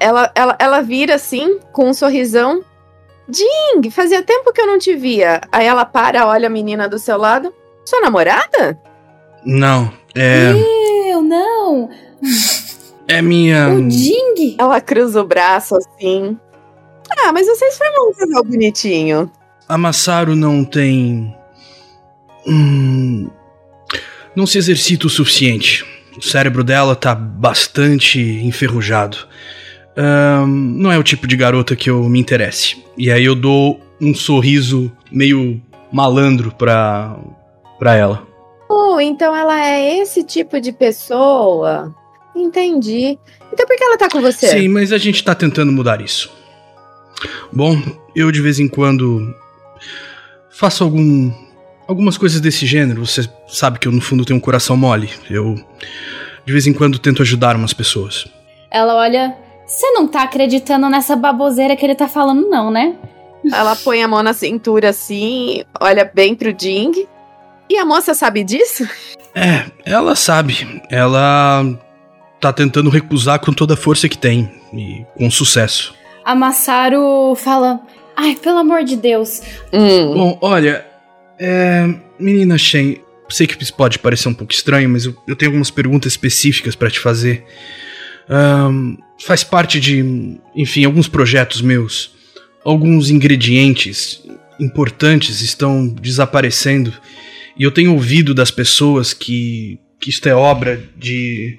[0.00, 2.62] Ela, ela, ela vira assim, com um sorrisão.
[3.26, 5.40] Ding, fazia tempo que eu não te via.
[5.50, 7.54] Aí ela para, olha a menina do seu lado.
[7.84, 8.78] Sua namorada?
[9.44, 10.52] Não, é.
[11.10, 11.88] Eu não!
[13.08, 13.68] É minha.
[13.68, 14.56] O Ding?
[14.58, 16.36] Ela cruza o braço assim.
[17.10, 19.30] Ah, mas vocês formam um casal bonitinho.
[19.68, 21.34] A Massaro não tem.
[22.46, 23.28] Hum,
[24.34, 25.84] não se exercita o suficiente.
[26.16, 29.18] O cérebro dela tá bastante enferrujado.
[29.96, 32.84] Um, não é o tipo de garota que eu me interesse.
[32.96, 35.60] E aí eu dou um sorriso meio
[35.92, 37.16] malandro pra,
[37.78, 38.26] pra ela.
[38.68, 41.94] Oh, então ela é esse tipo de pessoa?
[42.34, 43.18] Entendi.
[43.52, 44.48] Então por que ela tá com você?
[44.48, 46.30] Sim, mas a gente tá tentando mudar isso.
[47.52, 47.80] Bom,
[48.14, 49.34] eu de vez em quando
[50.50, 51.32] faço algum
[51.86, 53.06] algumas coisas desse gênero.
[53.06, 55.10] Você sabe que eu no fundo tenho um coração mole.
[55.30, 55.54] Eu
[56.44, 58.26] de vez em quando tento ajudar umas pessoas.
[58.70, 62.96] Ela olha, você não tá acreditando nessa baboseira que ele tá falando não, né?
[63.52, 67.06] Ela põe a mão na cintura assim, olha bem pro Ding.
[67.68, 68.88] E a moça sabe disso?
[69.34, 70.82] É, ela sabe.
[70.90, 71.64] Ela
[72.48, 75.94] tá tentando recusar com toda a força que tem e com sucesso.
[76.24, 77.80] A Masaru fala:
[78.16, 79.40] Ai, pelo amor de Deus.
[79.72, 80.14] Hum.
[80.14, 80.84] Bom, olha,
[81.38, 85.50] é, menina Shen, sei que isso pode parecer um pouco estranho, mas eu, eu tenho
[85.50, 87.44] algumas perguntas específicas para te fazer.
[88.28, 92.12] Um, faz parte de, enfim, alguns projetos meus.
[92.64, 94.22] Alguns ingredientes
[94.58, 96.92] importantes estão desaparecendo
[97.56, 101.58] e eu tenho ouvido das pessoas que, que isto é obra de,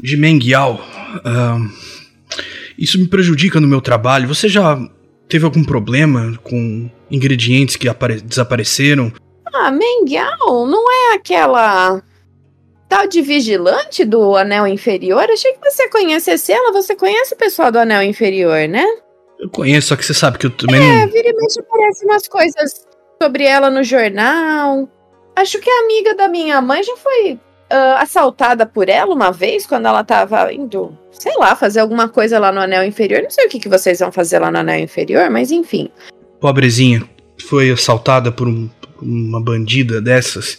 [0.00, 0.40] de Meng.
[0.54, 1.70] Uh,
[2.78, 4.28] isso me prejudica no meu trabalho.
[4.28, 4.78] Você já
[5.28, 7.88] teve algum problema com ingredientes que
[8.24, 9.12] desapareceram?
[9.52, 12.02] Ah, Meng Yao não é aquela
[12.88, 15.24] tal de vigilante do anel inferior?
[15.30, 16.72] Achei que você conhecesse ela.
[16.72, 18.84] Você conhece o pessoal do anel inferior, né?
[19.38, 21.12] Eu conheço, só que você sabe que eu também é, não...
[21.12, 22.86] vira e mexe aparece umas coisas
[23.22, 24.88] sobre ela no jornal.
[25.36, 27.38] Acho que a amiga da minha mãe já foi
[27.70, 32.38] uh, assaltada por ela uma vez quando ela tava indo, sei lá, fazer alguma coisa
[32.38, 33.22] lá no anel inferior.
[33.22, 35.90] Não sei o que, que vocês vão fazer lá no anel inferior, mas enfim.
[36.40, 37.02] Pobrezinha,
[37.48, 38.68] foi assaltada por um,
[39.00, 40.58] uma bandida dessas.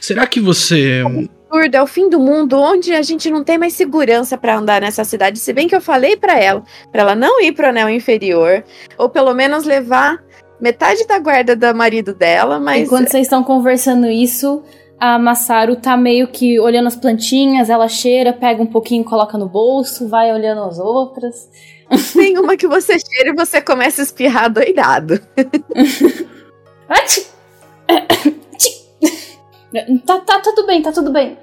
[0.00, 1.02] Será que você.
[1.50, 4.80] Absurdo, é o fim do mundo, onde a gente não tem mais segurança para andar
[4.80, 5.38] nessa cidade.
[5.38, 8.62] Se bem que eu falei para ela, para ela não ir pro anel inferior,
[8.96, 10.22] ou pelo menos levar
[10.60, 12.82] metade da guarda do marido dela, mas.
[12.82, 14.62] Enquanto vocês estão conversando isso,
[15.00, 19.48] a Masaru tá meio que olhando as plantinhas, ela cheira, pega um pouquinho, coloca no
[19.48, 21.48] bolso, vai olhando as outras.
[22.12, 25.20] Tem uma que você cheira e você começa a espirrar doidado.
[30.06, 31.36] tá, tá tudo bem, tá tudo bem.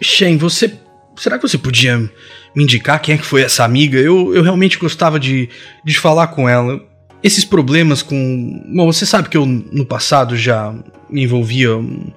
[0.00, 0.78] Shen, você.
[1.16, 3.98] Será que você podia me indicar quem é que foi essa amiga?
[3.98, 5.48] Eu, eu realmente gostava de,
[5.84, 6.80] de falar com ela
[7.22, 8.62] esses problemas com.
[8.74, 10.74] Bom, você sabe que eu no passado já
[11.08, 12.12] me envolvia um,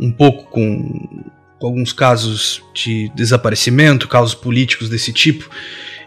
[0.00, 1.24] um pouco com,
[1.58, 5.50] com, alguns casos de desaparecimento, casos políticos desse tipo.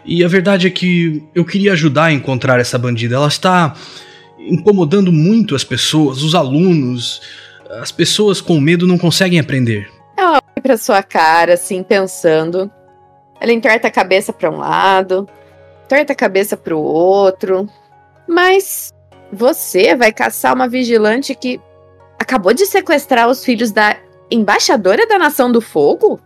[0.04, 3.14] E a verdade é que eu queria ajudar a encontrar essa bandida.
[3.14, 3.74] Ela está
[4.38, 7.22] incomodando muito as pessoas, os alunos.
[7.80, 9.90] As pessoas com medo não conseguem aprender.
[10.16, 12.70] Ela olha pra sua cara, assim, pensando.
[13.40, 15.28] Ela entorta a cabeça para um lado,
[15.88, 17.68] torta a cabeça para o outro,
[18.28, 18.92] mas
[19.32, 21.60] você vai caçar uma vigilante que
[22.18, 23.96] acabou de sequestrar os filhos da
[24.30, 26.20] embaixadora da Nação do Fogo?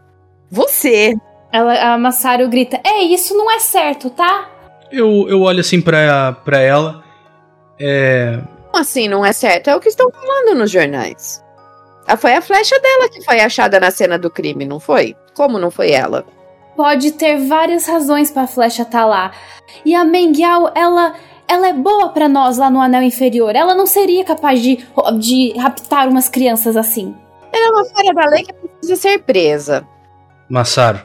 [0.51, 1.14] Você!
[1.53, 4.48] Ela, a Massario grita: É, isso não é certo, tá?
[4.90, 7.05] Eu, eu olho assim pra, pra ela.
[7.79, 8.40] É.
[8.70, 9.68] Como assim não é certo?
[9.68, 11.42] É o que estão falando nos jornais.
[12.07, 15.14] Ah, foi a flecha dela que foi achada na cena do crime, não foi?
[15.35, 16.24] Como não foi ela?
[16.74, 19.33] Pode ter várias razões para a flecha estar tá lá.
[19.85, 21.14] E a Mengiao, ela
[21.48, 23.56] ela é boa para nós lá no anel inferior.
[23.56, 24.78] Ela não seria capaz de,
[25.18, 27.14] de raptar umas crianças assim.
[27.50, 29.87] Ela é uma falha da lei que precisa ser presa.
[30.48, 31.00] Massaro,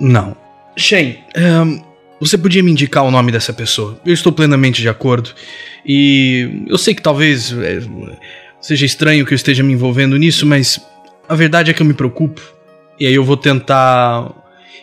[0.00, 0.36] não.
[0.76, 1.80] Shen, um,
[2.20, 3.98] você podia me indicar o nome dessa pessoa?
[4.04, 5.30] Eu estou plenamente de acordo.
[5.86, 7.78] E eu sei que talvez é,
[8.60, 10.84] seja estranho que eu esteja me envolvendo nisso, mas
[11.28, 12.42] a verdade é que eu me preocupo.
[12.98, 14.32] E aí eu vou tentar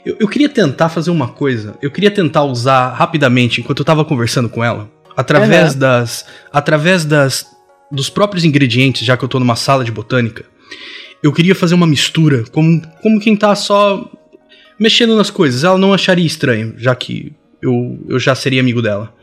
[0.05, 1.75] eu, eu, queria tentar fazer uma coisa.
[1.81, 5.79] Eu queria tentar usar rapidamente, enquanto eu tava conversando com ela, Através uhum.
[5.79, 6.25] das.
[6.51, 7.45] Através das.
[7.91, 10.45] Dos próprios ingredientes, já que eu tô numa sala de botânica,
[11.21, 14.09] eu queria fazer uma mistura, como, como quem tá só
[14.79, 15.65] mexendo nas coisas.
[15.65, 19.13] Ela não acharia estranho, já que eu, eu já seria amigo dela.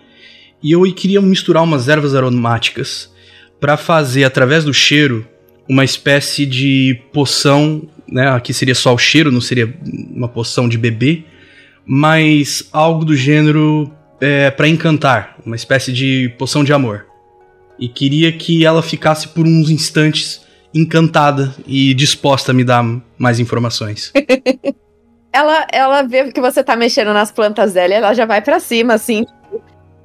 [0.63, 3.11] E eu queria misturar umas ervas aromáticas
[3.61, 5.27] para fazer, através do cheiro,
[5.69, 8.29] uma espécie de poção, né?
[8.29, 11.25] Aqui seria só o cheiro, não seria uma poção de bebê,
[11.85, 13.91] mas algo do gênero
[14.21, 17.07] é, para encantar, uma espécie de poção de amor.
[17.79, 22.85] E queria que ela ficasse por uns instantes encantada e disposta a me dar
[23.17, 24.13] mais informações.
[25.33, 28.59] ela, ela vê que você tá mexendo nas plantas dela e ela já vai para
[28.59, 29.25] cima, assim,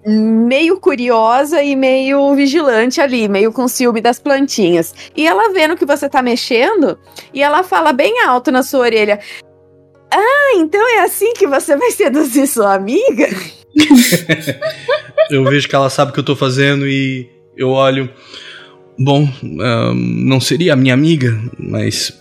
[0.05, 4.93] meio curiosa e meio vigilante ali, meio com ciúme das plantinhas.
[5.15, 6.97] E ela vendo que você tá mexendo,
[7.33, 9.19] e ela fala bem alto na sua orelha:
[10.11, 13.27] Ah, então é assim que você vai seduzir sua amiga?
[15.29, 18.09] eu vejo que ela sabe o que eu tô fazendo e eu olho.
[18.97, 19.27] Bom,
[19.95, 22.13] não seria a minha amiga, mas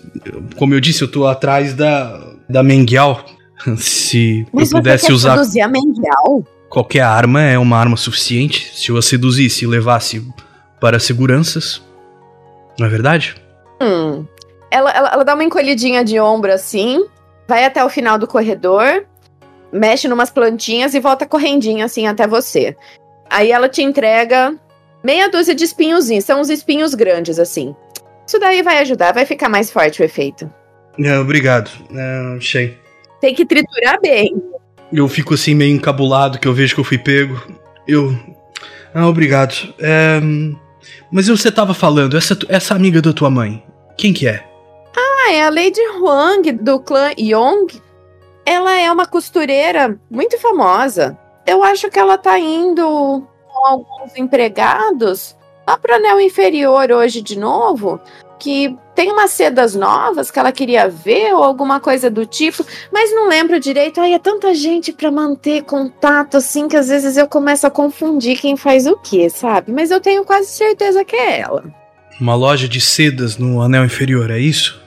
[0.56, 3.24] como eu disse, eu tô atrás da, da Mengial.
[3.76, 5.36] Se mas eu pudesse você quer usar.
[5.36, 6.44] seduzir a Mengial?
[6.68, 10.26] Qualquer arma é uma arma suficiente se eu a seduzisse e levasse
[10.80, 11.82] para seguranças.
[12.78, 13.36] Não é verdade?
[13.80, 14.24] Hum.
[14.70, 17.04] Ela, ela, ela dá uma encolhidinha de ombro assim,
[17.46, 19.04] vai até o final do corredor,
[19.72, 22.76] mexe numas plantinhas e volta correndinho assim até você.
[23.30, 24.54] Aí ela te entrega
[25.02, 27.74] meia dúzia de espinhozinhos, são uns espinhos grandes assim.
[28.26, 30.50] Isso daí vai ajudar, vai ficar mais forte o efeito.
[30.98, 31.70] É, obrigado.
[31.90, 32.78] É, achei.
[33.20, 34.34] Tem que triturar bem.
[34.92, 37.40] Eu fico assim meio encabulado que eu vejo que eu fui pego.
[37.88, 38.16] Eu.
[38.94, 39.74] Ah, obrigado.
[39.80, 40.20] É...
[41.10, 43.62] Mas você tava falando, essa, essa amiga da tua mãe,
[43.96, 44.44] quem que é?
[44.96, 47.80] Ah, é a Lady Huang do clã Yong.
[48.44, 51.18] Ela é uma costureira muito famosa.
[51.46, 55.36] Eu acho que ela tá indo com alguns empregados
[55.66, 58.00] lá pro anel inferior hoje de novo,
[58.38, 63.14] que tem umas sedas novas que ela queria ver ou alguma coisa do tipo, mas
[63.14, 64.00] não lembro direito.
[64.00, 68.40] Ai, é tanta gente para manter contato assim que às vezes eu começo a confundir
[68.40, 69.70] quem faz o que, sabe?
[69.70, 71.64] Mas eu tenho quase certeza que é ela.
[72.20, 74.81] Uma loja de sedas no anel inferior, é isso?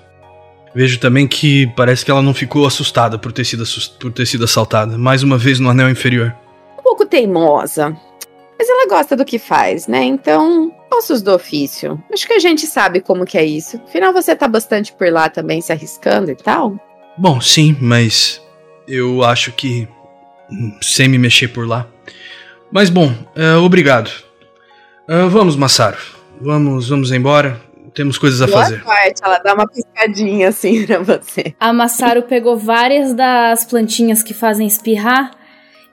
[0.76, 3.63] Vejo também que parece que ela não ficou assustada por ter sido,
[3.97, 4.97] por ter sido assaltada.
[4.97, 6.36] Mais uma vez no anel inferior.
[6.78, 7.95] Um pouco teimosa.
[8.59, 10.03] Mas ela gosta do que faz, né?
[10.03, 12.01] Então, ossos do ofício.
[12.11, 13.82] Acho que a gente sabe como que é isso.
[13.88, 16.78] Afinal, você tá bastante por lá também, se arriscando e tal.
[17.17, 18.41] Bom, sim, mas
[18.86, 19.88] eu acho que
[20.51, 21.88] hum, sem me mexer por lá.
[22.69, 24.09] Mas bom, uh, obrigado.
[25.07, 25.97] Uh, vamos, Massaro.
[26.41, 27.61] Vamos, vamos embora.
[27.96, 28.84] Temos coisas a Boa fazer.
[28.84, 31.56] Parte, ela dá uma piscadinha assim pra você.
[31.60, 35.32] A Massaro pegou várias das plantinhas que fazem espirrar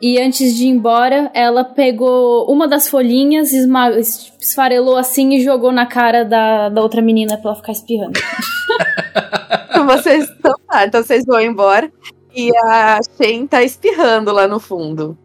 [0.03, 5.87] e antes de ir embora, ela pegou uma das folhinhas, esfarelou assim e jogou na
[5.87, 8.19] cara da, da outra menina pra ela ficar espirrando.
[9.87, 11.89] vocês, então, tá, então vocês vão embora
[12.35, 15.17] e a Shen tá espirrando lá no fundo.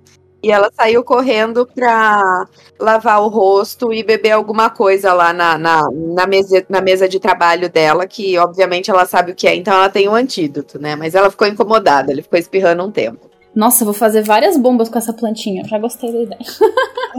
[0.41, 2.45] E ela saiu correndo pra
[2.79, 7.19] lavar o rosto e beber alguma coisa lá na, na, na, mesa, na mesa de
[7.19, 10.95] trabalho dela, que obviamente ela sabe o que é, então ela tem um antídoto, né?
[10.95, 13.29] Mas ela ficou incomodada, ele ficou espirrando um tempo.
[13.55, 15.63] Nossa, vou fazer várias bombas com essa plantinha.
[15.63, 16.41] Já gostei da ideia.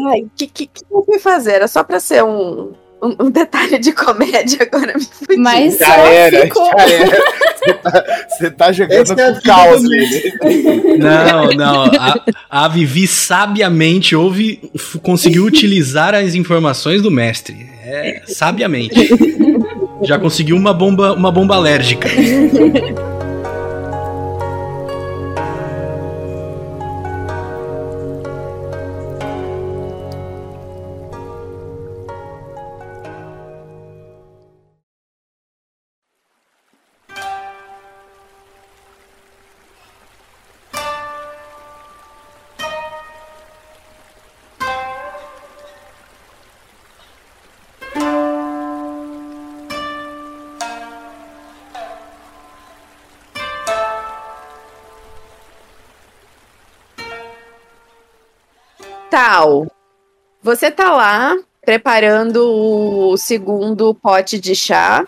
[0.07, 1.55] Ai, o que, que, que eu fui fazer?
[1.55, 5.36] Era só pra ser um, um, um, detalhe de comédia, agora me fudi.
[5.36, 6.66] Mas já era, ficou...
[6.66, 7.22] já era.
[7.59, 10.32] Você tá, você tá jogando é com caos nele.
[10.99, 11.84] Não, não.
[11.84, 14.70] A, a Vivi sabiamente ouve,
[15.03, 17.68] conseguiu utilizar as informações do mestre.
[17.84, 19.09] É, sabiamente.
[20.03, 22.09] Já conseguiu uma bomba, uma bomba alérgica.
[59.19, 59.66] Tal.
[60.41, 65.05] Você tá lá preparando o segundo pote de chá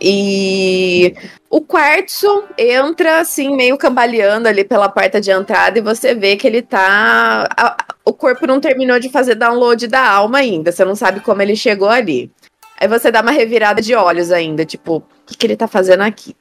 [0.00, 1.12] e
[1.50, 6.46] o quartzo entra assim, meio cambaleando ali pela porta de entrada e você vê que
[6.46, 7.48] ele tá.
[7.58, 11.42] A, o corpo não terminou de fazer download da alma ainda, você não sabe como
[11.42, 12.30] ele chegou ali.
[12.80, 16.02] Aí você dá uma revirada de olhos ainda, tipo, o que, que ele tá fazendo
[16.02, 16.36] aqui?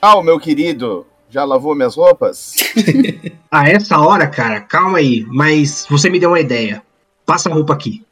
[0.00, 2.56] Ah, o meu querido, já lavou minhas roupas?
[3.50, 5.24] a essa hora, cara, calma aí.
[5.28, 6.82] Mas você me deu uma ideia.
[7.24, 8.04] Passa a roupa aqui.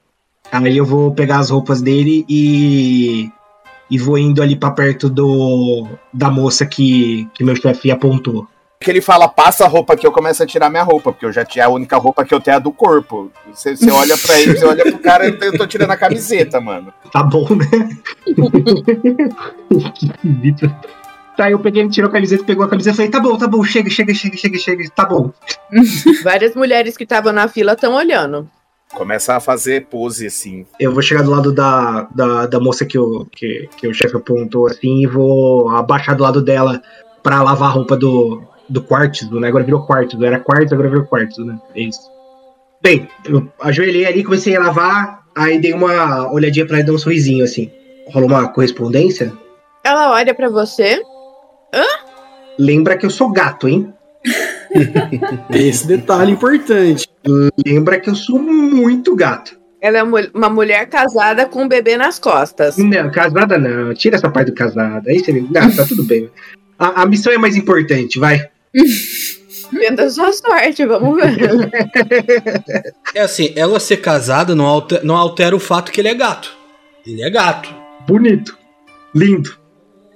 [0.50, 3.30] Aí eu vou pegar as roupas dele e.
[3.90, 8.46] E vou indo ali para perto do da moça que, que meu chefe apontou.
[8.80, 11.32] Que ele fala, passa a roupa aqui, eu começo a tirar minha roupa, porque eu
[11.32, 13.32] já tinha a única roupa que eu tenho é a do corpo.
[13.52, 16.92] Você, você olha pra ele, você olha pro cara, eu tô tirando a camiseta, mano.
[17.10, 17.66] Tá bom, né?
[19.94, 20.70] que esquisito.
[21.38, 23.46] Tá, eu peguei, ele tirou a camiseta, pegou a camiseta e falei, tá bom, tá
[23.46, 25.30] bom, chega, chega, chega, chega, chega, tá bom.
[26.24, 28.50] Várias mulheres que estavam na fila estão olhando.
[28.92, 30.66] Começa a fazer pose assim.
[30.80, 34.16] Eu vou chegar do lado da, da, da moça que, o que, que o chefe
[34.16, 36.82] apontou assim e vou abaixar do lado dela
[37.22, 39.46] pra lavar a roupa do, do quarto, né?
[39.46, 41.56] Agora virou quarto, era quarto, agora virou quarto, né?
[41.72, 42.00] É isso.
[42.82, 46.94] Bem, eu ajoelhei ali, comecei a lavar, aí dei uma olhadinha pra ela e dei
[46.96, 47.70] um sorrisinho assim.
[48.08, 49.32] Rolou uma correspondência?
[49.84, 51.00] Ela olha para você,
[51.72, 51.84] Hã?
[52.58, 53.92] Lembra que eu sou gato, hein?
[55.54, 57.08] Esse detalhe importante.
[57.66, 59.56] Lembra que eu sou muito gato.
[59.80, 62.76] Ela é uma mulher casada com um bebê nas costas.
[62.76, 63.94] Não, casada não.
[63.94, 65.08] Tira essa parte do casada.
[65.08, 65.32] Aí você.
[65.32, 66.28] Não, tá tudo bem.
[66.78, 68.48] A, a missão é mais importante, vai.
[69.70, 71.38] Tenta sua sorte, vamos ver.
[73.14, 76.54] É assim, ela ser casada não altera, não altera o fato que ele é gato.
[77.06, 77.74] Ele é gato.
[78.06, 78.56] Bonito.
[79.14, 79.56] Lindo.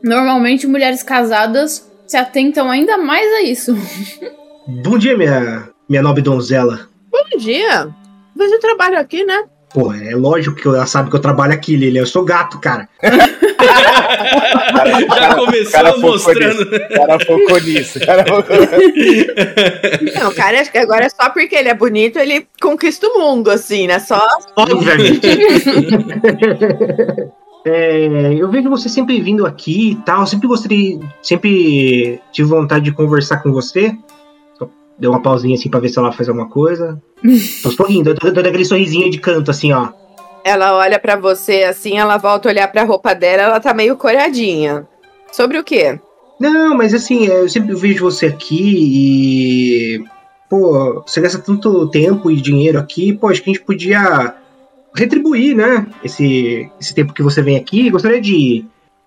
[0.02, 3.76] Normalmente mulheres casadas se atentam ainda mais a isso.
[4.66, 6.88] Bom dia, minha, minha nobre donzela.
[7.10, 7.88] Bom dia.
[8.36, 9.44] Você trabalha aqui, né?
[9.72, 11.98] Pô, é lógico que ela sabe que eu trabalho aqui, Lili.
[11.98, 12.88] Eu sou gato, cara.
[15.14, 16.62] Já começou cara mostrando.
[16.62, 18.00] O cara focou nisso.
[18.00, 18.56] Cara focou...
[20.20, 23.18] Não, o cara, acho que agora é só porque ele é bonito, ele conquista o
[23.18, 23.98] mundo, assim, né?
[23.98, 24.20] Só.
[24.56, 25.26] Obviamente.
[27.64, 30.26] É, eu vejo você sempre vindo aqui e tal.
[30.26, 31.00] Sempre gostei.
[31.22, 33.96] Sempre tive vontade de conversar com você.
[34.98, 37.00] Deu uma pausinha assim pra ver se ela faz alguma coisa.
[37.62, 39.88] Tô sorrindo, dando aquele sorrisinho de canto, assim, ó.
[40.44, 43.96] Ela olha para você assim, ela volta a olhar pra roupa dela, ela tá meio
[43.96, 44.86] coradinha.
[45.32, 45.98] Sobre o quê?
[46.38, 50.04] Não, mas assim, eu sempre vejo você aqui e.
[50.50, 54.34] Pô, você gasta tanto tempo e dinheiro aqui, pô, acho que a gente podia
[54.94, 55.86] retribuir, né?
[56.02, 57.90] Esse, esse tempo que você vem aqui.
[57.90, 58.64] Gostaria de,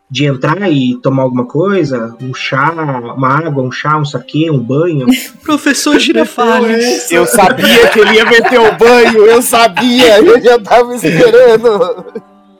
[0.10, 4.60] de entrar e tomar alguma coisa, um chá, uma água, um chá, um saquê, um
[4.60, 5.08] banho.
[5.44, 7.12] Professor Girafales.
[7.12, 12.06] Eu sabia que ele ia meter o banho, eu sabia, eu já tava esperando.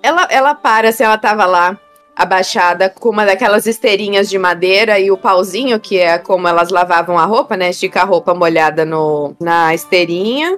[0.02, 1.78] Ela, ela para, se ela tava lá,
[2.16, 7.20] abaixada, com uma daquelas esteirinhas de madeira e o pauzinho, que é como elas lavavam
[7.20, 7.70] a roupa, né?
[7.72, 10.58] Estica a roupa molhada no, na esteirinha,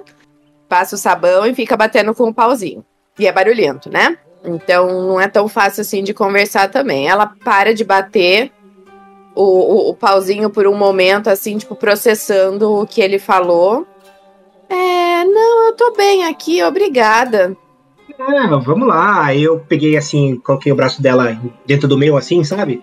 [0.68, 2.84] passa o sabão e fica batendo com o pauzinho.
[3.18, 4.18] E é barulhento, né?
[4.44, 7.08] Então não é tão fácil assim de conversar também.
[7.08, 8.52] Ela para de bater
[9.34, 13.86] o, o, o pauzinho por um momento, assim, tipo, processando o que ele falou.
[14.68, 17.56] É, não, eu tô bem aqui, obrigada.
[18.18, 19.34] É, vamos lá.
[19.34, 22.82] Eu peguei assim, coloquei o braço dela dentro do meu, assim, sabe?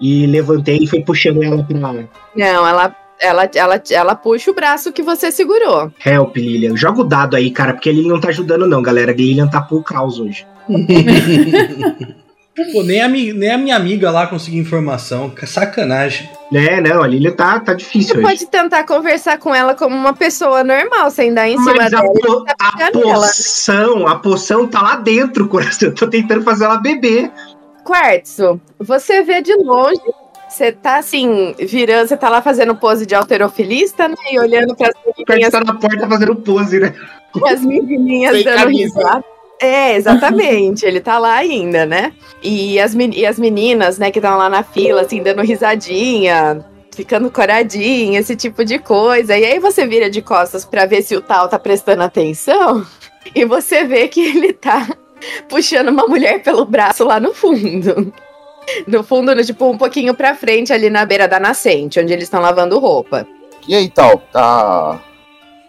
[0.00, 1.78] E levantei e fui puxando ela pra.
[1.78, 5.90] Não, ela, ela, ela, ela puxa o braço que você segurou.
[6.04, 6.76] Help, Lilian.
[6.76, 9.12] Joga o dado aí, cara, porque ele não tá ajudando, não, galera.
[9.12, 10.46] Lilian tá por caos hoje.
[12.72, 15.30] Pô, nem a, nem a minha amiga lá conseguiu informação.
[15.30, 16.28] Que sacanagem.
[16.52, 18.22] É, não, a Lilian tá, tá difícil Você hoje.
[18.26, 22.00] pode tentar conversar com ela como uma pessoa normal, sem dar em cima Mas a,
[22.02, 22.12] dela.
[22.12, 22.92] po- tá a ela.
[22.92, 25.88] poção, a poção tá lá dentro, coração.
[25.88, 27.30] Eu tô tentando fazer ela beber.
[27.84, 29.98] Quartzo, você vê de longe,
[30.52, 34.14] você tá assim, virando, você tá lá fazendo pose de alterofilista, né?
[34.30, 36.94] E olhando pras O cara menininhas, tá na porta fazendo pose, né?
[37.46, 38.98] as menininhas Sem dando camisa.
[38.98, 39.24] risada.
[39.60, 42.12] É, exatamente, ele tá lá ainda, né?
[42.42, 46.64] E as, men- e as meninas, né, que estão lá na fila, assim, dando risadinha,
[46.94, 49.36] ficando coradinha, esse tipo de coisa.
[49.38, 52.84] E aí você vira de costas pra ver se o tal tá prestando atenção,
[53.34, 54.88] e você vê que ele tá
[55.48, 58.12] puxando uma mulher pelo braço lá no fundo.
[58.86, 62.24] No fundo, no, tipo, um pouquinho pra frente, ali na beira da nascente, onde eles
[62.24, 63.26] estão lavando roupa.
[63.66, 65.00] E aí, tal, tá.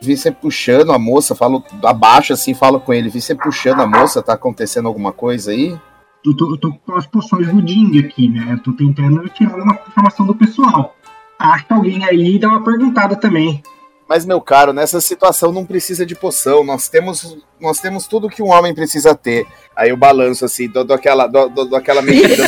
[0.02, 3.10] Vi você puxando a moça, falo abaixo assim, falo com ele.
[3.10, 5.78] Vi você puxando a moça, tá acontecendo alguma coisa aí?
[6.26, 8.54] Eu tô, eu tô com as poções do Ding aqui, né?
[8.54, 10.96] Eu tô tentando tirar uma informação do pessoal.
[11.40, 13.62] Acho que alguém aí dá uma perguntada também.
[14.08, 16.64] Mas, meu caro, nessa situação não precisa de poção.
[16.64, 19.46] Nós temos, nós temos tudo que um homem precisa ter.
[19.76, 22.42] Aí eu balanço assim, dou, dou aquela, dou, dou, dou aquela no peito.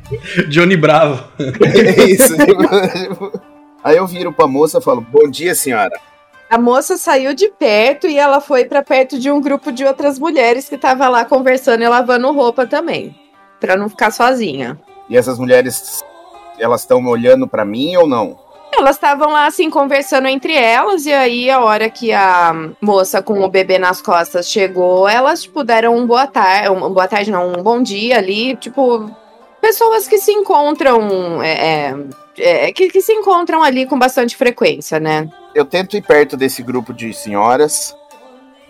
[0.48, 1.22] Johnny Bravo.
[1.38, 2.34] É isso.
[2.36, 3.40] tipo,
[3.82, 5.98] Aí eu viro pra moça e falo: Bom dia, senhora.
[6.48, 10.18] A moça saiu de perto e ela foi pra perto de um grupo de outras
[10.18, 13.14] mulheres que tava lá conversando e lavando roupa também,
[13.60, 14.78] Pra não ficar sozinha.
[15.08, 16.00] E essas mulheres,
[16.58, 18.36] elas estão olhando pra mim ou não?
[18.72, 23.40] Elas estavam lá assim conversando entre elas e aí a hora que a moça com
[23.40, 27.52] o bebê nas costas chegou, elas tipo deram um boa tarde, um boa tarde não,
[27.52, 29.10] um bom dia ali, tipo
[29.60, 31.92] pessoas que se encontram é,
[32.38, 35.28] é, é, que, que se encontram ali com bastante frequência, né?
[35.54, 37.94] Eu tento ir perto desse grupo de senhoras.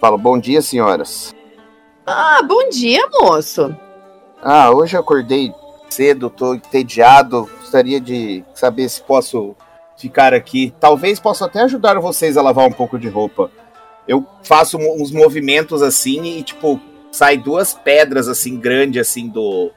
[0.00, 1.34] Falo: Bom dia, senhoras.
[2.06, 3.74] Ah, bom dia, moço.
[4.42, 5.52] Ah, hoje eu acordei
[5.88, 7.48] cedo, tô entediado.
[7.60, 9.54] Gostaria de saber se posso
[10.00, 10.72] ficar aqui.
[10.80, 13.50] Talvez possa até ajudar vocês a lavar um pouco de roupa.
[14.08, 16.80] Eu faço uns movimentos assim e, tipo,
[17.12, 19.70] sai duas pedras assim, grandes assim do,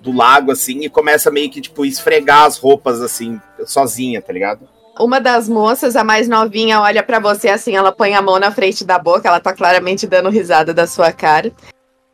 [0.00, 4.68] do lago, assim, e começa meio que, tipo, esfregar as roupas assim, sozinha, tá ligado?
[4.98, 8.50] Uma das moças, a mais novinha, olha pra você assim, ela põe a mão na
[8.50, 11.52] frente da boca, ela tá claramente dando risada da sua cara.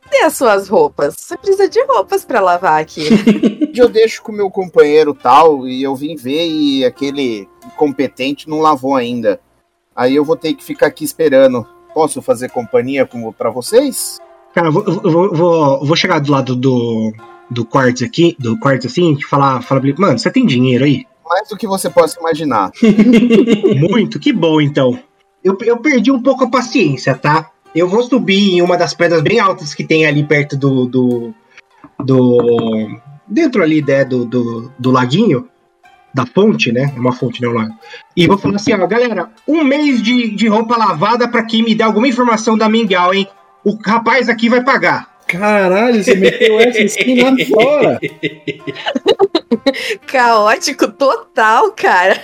[0.03, 1.15] Cadê as suas roupas?
[1.17, 3.09] Você precisa de roupas pra lavar aqui.
[3.75, 8.59] Eu deixo com o meu companheiro tal, e eu vim ver e aquele competente não
[8.59, 9.39] lavou ainda.
[9.95, 11.65] Aí eu vou ter que ficar aqui esperando.
[11.93, 14.19] Posso fazer companhia com, pra vocês?
[14.53, 17.13] Cara, eu vou, vou, vou, vou chegar do lado do,
[17.49, 20.85] do quartzo aqui, do quartzo assim, e falar, falar pra ele, mano, você tem dinheiro
[20.85, 21.05] aí?
[21.25, 22.71] Mais do que você possa imaginar.
[23.89, 24.97] Muito, que bom então.
[25.43, 27.51] Eu, eu perdi um pouco a paciência, tá?
[27.75, 30.85] Eu vou subir em uma das pedras bem altas que tem ali perto do.
[30.85, 31.33] do.
[32.03, 35.47] do dentro ali né, do, do, do laguinho,
[36.13, 36.91] da fonte, né?
[36.95, 37.73] É uma fonte, não é um lago.
[38.15, 41.75] E vou falar assim, ó, galera, um mês de, de roupa lavada pra quem me
[41.75, 43.27] der alguma informação da Mingau, hein?
[43.63, 45.17] O rapaz aqui vai pagar.
[45.27, 47.99] Caralho, você meteu essa assim lá fora.
[50.07, 52.19] Caótico total, cara.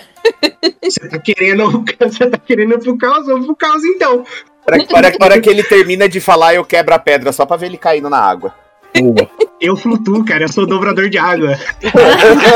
[0.81, 1.83] Você tá querendo.
[1.99, 3.25] Você tá querendo pro caos?
[3.25, 4.23] Vamos pro caos então.
[4.65, 7.65] Para, para, para que ele termina de falar, eu quebro a pedra só pra ver
[7.65, 8.55] ele caindo na água.
[8.99, 9.29] Boa.
[9.59, 11.57] Eu flutuo, cara, eu sou dobrador de água.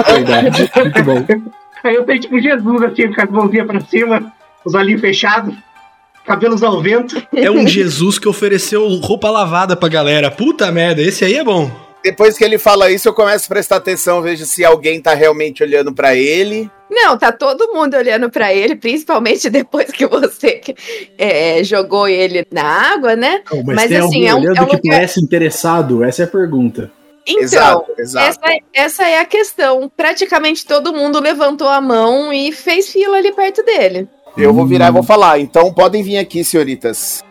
[0.07, 1.25] Verdade, muito bom.
[1.83, 4.33] Aí eu tenho tipo Jesus, assim, com as mãozinhas pra cima,
[4.65, 5.55] os olhinhos fechados,
[6.25, 7.21] cabelos ao vento.
[7.33, 10.29] É um Jesus que ofereceu roupa lavada pra galera.
[10.29, 11.86] Puta merda, esse aí é bom.
[12.03, 15.63] Depois que ele fala isso, eu começo a prestar atenção, vejo se alguém tá realmente
[15.63, 16.69] olhando pra ele.
[16.89, 20.61] Não, tá todo mundo olhando pra ele, principalmente depois que você
[21.17, 23.41] é, jogou ele na água, né?
[23.51, 26.03] Não, mas, tem alguém é um, olhando é um que lugar- parece interessado?
[26.03, 26.91] Essa é a pergunta.
[27.29, 28.25] Então, Exato, exato.
[28.25, 29.91] Essa, essa é a questão.
[29.97, 34.07] Praticamente todo mundo levantou a mão e fez fila ali perto dele.
[34.37, 35.37] Eu vou virar e vou falar.
[35.39, 37.21] Então podem vir aqui, senhoritas.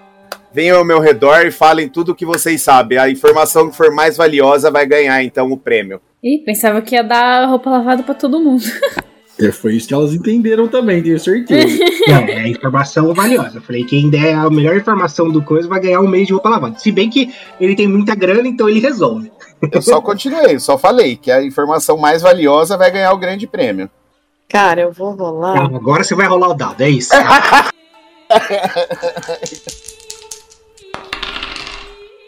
[0.56, 2.96] Venham ao meu redor e falem tudo o que vocês sabem.
[2.96, 6.00] A informação que for mais valiosa vai ganhar, então, o prêmio.
[6.24, 8.64] Ih, pensava que ia dar roupa lavada pra todo mundo.
[9.38, 11.78] É, foi isso que elas entenderam também, tenho certeza.
[12.08, 13.58] Não, é informação valiosa.
[13.58, 16.48] Eu falei, quem der a melhor informação do coisa vai ganhar um mês de roupa
[16.48, 16.78] lavada.
[16.78, 17.30] Se bem que
[17.60, 19.30] ele tem muita grana, então ele resolve.
[19.70, 23.90] Eu só continuei, só falei que a informação mais valiosa vai ganhar o grande prêmio.
[24.48, 25.66] Cara, eu vou rolar.
[25.66, 27.12] Agora você vai rolar o dado, é isso.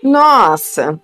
[0.02, 0.98] Nossa.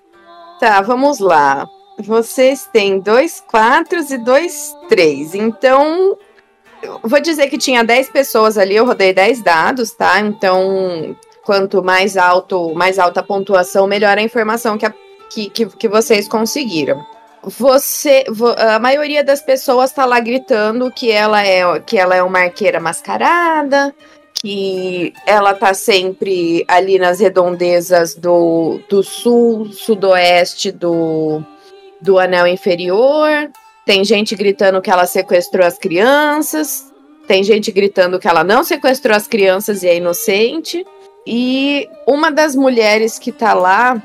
[0.61, 1.69] Tá, vamos lá.
[1.99, 5.35] Vocês têm dois quatros e dois três.
[5.35, 6.17] Então,
[7.03, 10.21] vou dizer que tinha 10 pessoas ali, eu rodei 10 dados, tá?
[10.21, 14.95] Então, quanto mais alto, mais alta a pontuação, melhor a informação que, a-
[15.31, 17.05] que, que, que vocês conseguiram.
[17.43, 22.23] Você, vo- a maioria das pessoas tá lá gritando que ela é que ela é
[22.23, 23.95] uma arqueira mascarada,
[24.45, 31.43] que ela tá sempre ali nas redondezas do, do sul, sudoeste do,
[31.99, 33.51] do anel inferior.
[33.87, 36.93] Tem gente gritando que ela sequestrou as crianças.
[37.27, 40.85] Tem gente gritando que ela não sequestrou as crianças e é inocente.
[41.27, 43.97] E uma das mulheres que tá lá,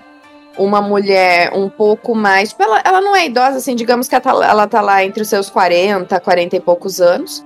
[0.57, 2.51] uma mulher um pouco mais.
[2.51, 5.21] Tipo, ela, ela não é idosa, assim, digamos que ela tá, ela tá lá entre
[5.21, 7.45] os seus 40, 40 e poucos anos.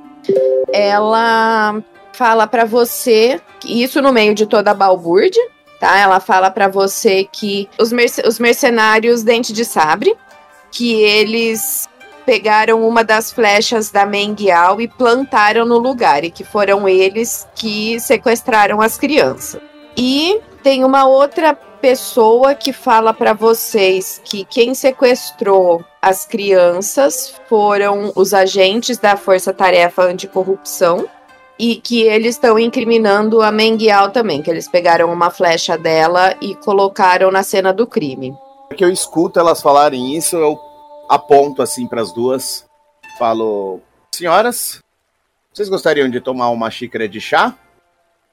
[0.72, 1.84] Ela
[2.14, 5.43] fala pra você, isso no meio de toda a balbúrdia,
[5.80, 5.97] tá?
[5.97, 10.16] Ela fala pra você que os, merce- os mercenários Dente de Sabre,
[10.72, 11.89] que eles
[12.26, 17.99] pegaram uma das flechas da Menguial e plantaram no lugar, e que foram eles que
[17.99, 19.59] sequestraram as crianças.
[19.97, 28.11] E tem uma outra pessoa que fala pra vocês que quem sequestrou as crianças foram
[28.16, 31.05] os agentes da Força Tarefa Anticorrupção
[31.58, 36.56] e que eles estão incriminando a Menguial também, que eles pegaram uma flecha dela e
[36.56, 38.36] colocaram na cena do crime.
[38.76, 40.60] que eu escuto elas falarem isso, eu
[41.08, 42.66] aponto assim para as duas.
[43.20, 43.80] Falo,
[44.12, 44.80] senhoras,
[45.54, 47.56] vocês gostariam de tomar uma xícara de chá?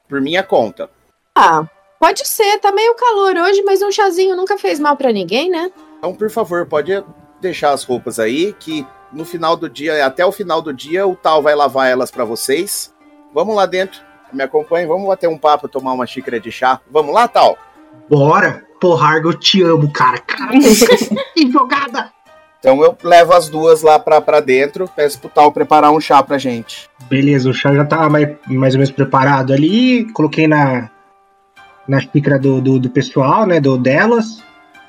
[0.08, 0.88] Por minha conta.
[1.34, 1.64] Ah,
[2.00, 5.70] pode ser, tá meio calor hoje, mas um chazinho nunca fez mal pra ninguém, né?
[5.98, 7.04] Então, por favor, pode
[7.40, 11.14] deixar as roupas aí, que no final do dia, até o final do dia, o
[11.14, 12.92] tal vai lavar elas para vocês.
[13.32, 14.00] Vamos lá dentro,
[14.32, 16.80] me acompanhem, vamos bater um papo, tomar uma xícara de chá.
[16.90, 17.56] Vamos lá, tal?
[18.08, 18.64] Bora!
[18.80, 20.18] Porra, eu te amo, cara.
[20.18, 20.52] Cara,
[21.34, 22.10] que jogada!
[22.58, 26.22] Então eu levo as duas lá pra, pra dentro, peço pro tal preparar um chá
[26.22, 26.88] pra gente.
[27.08, 30.10] Beleza, o chá já tá mais, mais ou menos preparado ali.
[30.12, 30.90] Coloquei na,
[31.88, 33.60] na xícara do, do, do pessoal, né?
[33.60, 34.42] Do delas.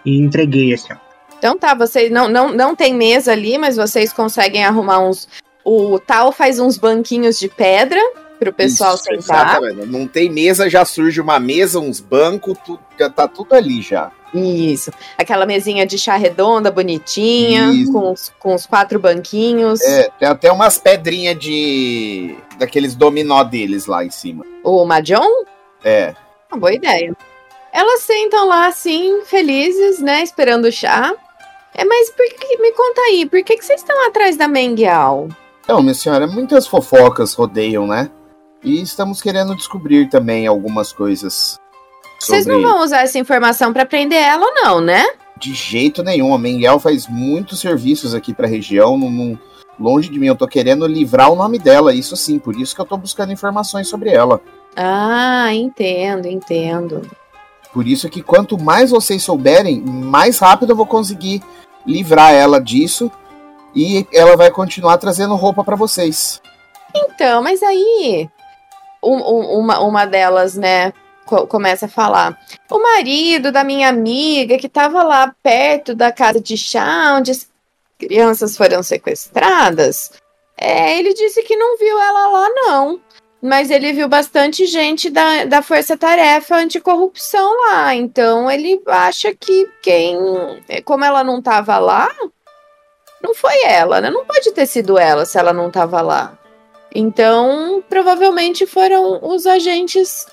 [0.06, 0.98] E entreguei assim, ó.
[1.38, 5.28] Então tá, vocês não, não, não tem mesa ali, mas vocês conseguem arrumar uns.
[5.64, 8.00] O tal faz uns banquinhos de pedra
[8.42, 9.60] pro pessoal Isso, sentar.
[9.60, 9.88] exatamente.
[9.88, 14.12] Não tem mesa, já surge uma mesa, uns bancos, tu, já tá tudo ali já.
[14.34, 14.92] Isso.
[15.16, 17.92] Aquela mesinha de chá redonda, bonitinha, Isso.
[17.92, 19.80] com os, com os quatro banquinhos.
[19.82, 22.36] É, tem até umas pedrinhas de.
[22.58, 24.44] daqueles dominó deles lá em cima.
[24.64, 25.46] O Mahjong?
[25.84, 26.16] É.
[26.52, 27.16] Uma boa ideia.
[27.72, 30.24] Elas sentam lá assim, felizes, né?
[30.24, 31.14] Esperando o chá.
[31.76, 35.30] É, mas por que, me conta aí, por que, que vocês estão atrás da Menguial?
[35.64, 38.10] Então, minha senhora, muitas fofocas rodeiam, né?
[38.64, 41.60] E estamos querendo descobrir também algumas coisas.
[42.20, 45.04] Vocês não vão usar essa informação para prender ela, não, né?
[45.38, 46.34] De jeito nenhum.
[46.34, 48.96] A Mengel faz muitos serviços aqui pra região.
[48.98, 49.40] Não, não,
[49.80, 52.38] longe de mim, eu tô querendo livrar o nome dela, isso sim.
[52.38, 54.40] Por isso que eu tô buscando informações sobre ela.
[54.76, 57.10] Ah, entendo, entendo.
[57.74, 61.42] Por isso que quanto mais vocês souberem, mais rápido eu vou conseguir
[61.86, 63.12] livrar ela disso
[63.76, 66.42] e ela vai continuar trazendo roupa para vocês.
[66.94, 68.30] Então, mas aí
[69.04, 70.94] um, um, uma, uma delas, né,
[71.26, 72.38] co começa a falar:
[72.70, 77.48] o marido da minha amiga que estava lá perto da casa de chá, onde as
[77.98, 80.12] crianças foram sequestradas,
[80.58, 83.02] é, ele disse que não viu ela lá, não.
[83.42, 87.96] Mas ele viu bastante gente da, da Força Tarefa Anticorrupção lá.
[87.96, 90.16] Então ele acha que quem.
[90.86, 92.08] Como ela não estava lá,
[93.22, 94.12] não foi ela, né?
[94.12, 96.38] Não pode ter sido ela se ela não estava lá.
[96.94, 100.28] Então, provavelmente foram os agentes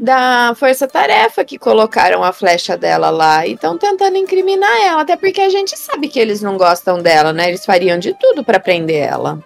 [0.00, 5.14] da Força Tarefa que colocaram a flecha dela lá e estão tentando incriminar ela, até
[5.14, 7.48] porque a gente sabe que eles não gostam dela, né?
[7.48, 9.38] Eles fariam de tudo para prender ela.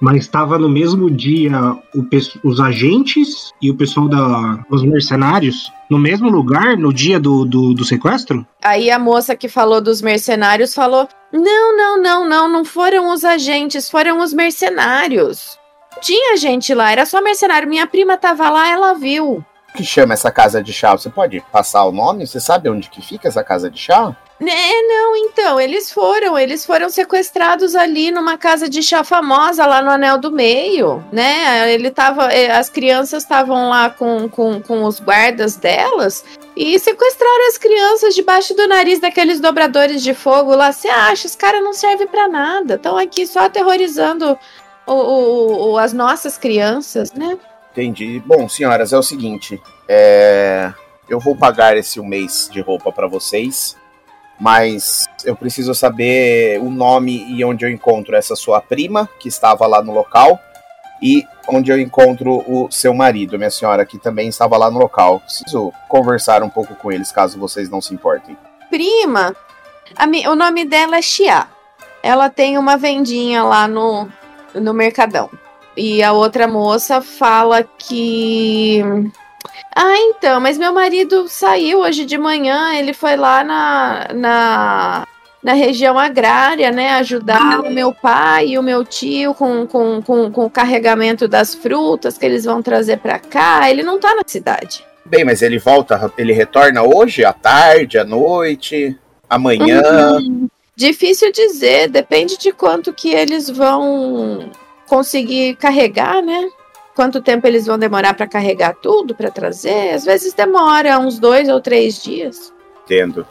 [0.00, 1.58] Mas estava no mesmo dia
[1.94, 2.04] o,
[2.44, 7.72] os agentes e o pessoal da, dos mercenários no mesmo lugar no dia do, do,
[7.72, 8.46] do, sequestro?
[8.62, 13.24] Aí a moça que falou dos mercenários falou: Não, não, não, não, não foram os
[13.24, 15.58] agentes, foram os mercenários.
[16.00, 17.68] Tinha gente lá, era só mercenário.
[17.68, 19.44] Minha prima tava lá, ela viu.
[19.74, 20.92] Que chama essa casa de chá?
[20.92, 22.26] Você pode passar o nome?
[22.26, 24.16] Você sabe onde que fica essa casa de chá?
[24.38, 29.80] É, não, então, eles foram, eles foram sequestrados ali numa casa de chá famosa lá
[29.80, 31.72] no Anel do Meio, né?
[31.72, 36.22] Ele tava, é, as crianças estavam lá com, com, com os guardas delas
[36.54, 40.70] e sequestraram as crianças debaixo do nariz daqueles dobradores de fogo lá.
[40.70, 41.26] Você acha?
[41.26, 44.38] Os caras não servem para nada, estão aqui só aterrorizando
[44.86, 47.38] o, o, o, as nossas crianças, né?
[47.72, 48.22] Entendi.
[48.24, 50.72] Bom, senhoras, é o seguinte, é...
[51.08, 53.76] eu vou pagar esse um mês de roupa para vocês
[54.38, 59.66] mas eu preciso saber o nome e onde eu encontro essa sua prima, que estava
[59.66, 60.38] lá no local,
[61.02, 65.20] e onde eu encontro o seu marido, minha senhora, que também estava lá no local.
[65.20, 68.36] Preciso conversar um pouco com eles, caso vocês não se importem.
[68.68, 69.34] Prima?
[70.28, 71.46] O nome dela é Xia.
[72.02, 74.08] Ela tem uma vendinha lá no,
[74.60, 75.30] no Mercadão.
[75.76, 78.82] E a outra moça fala que
[79.74, 85.06] ah, então, mas meu marido saiu hoje de manhã, ele foi lá na, na,
[85.42, 90.32] na região agrária, né, ajudar o meu pai e o meu tio com, com, com,
[90.32, 93.70] com o carregamento das frutas que eles vão trazer para cá.
[93.70, 94.82] Ele não tá na cidade.
[95.04, 98.98] Bem, mas ele volta, ele retorna hoje, à tarde, à noite,
[99.28, 99.82] amanhã?
[100.18, 104.50] Hum, difícil dizer, depende de quanto que eles vão
[104.86, 106.50] conseguir carregar, né?
[106.96, 109.90] quanto tempo eles vão demorar para carregar tudo, para trazer.
[109.90, 112.52] Às vezes demora uns dois ou três dias.
[112.84, 113.26] Entendo.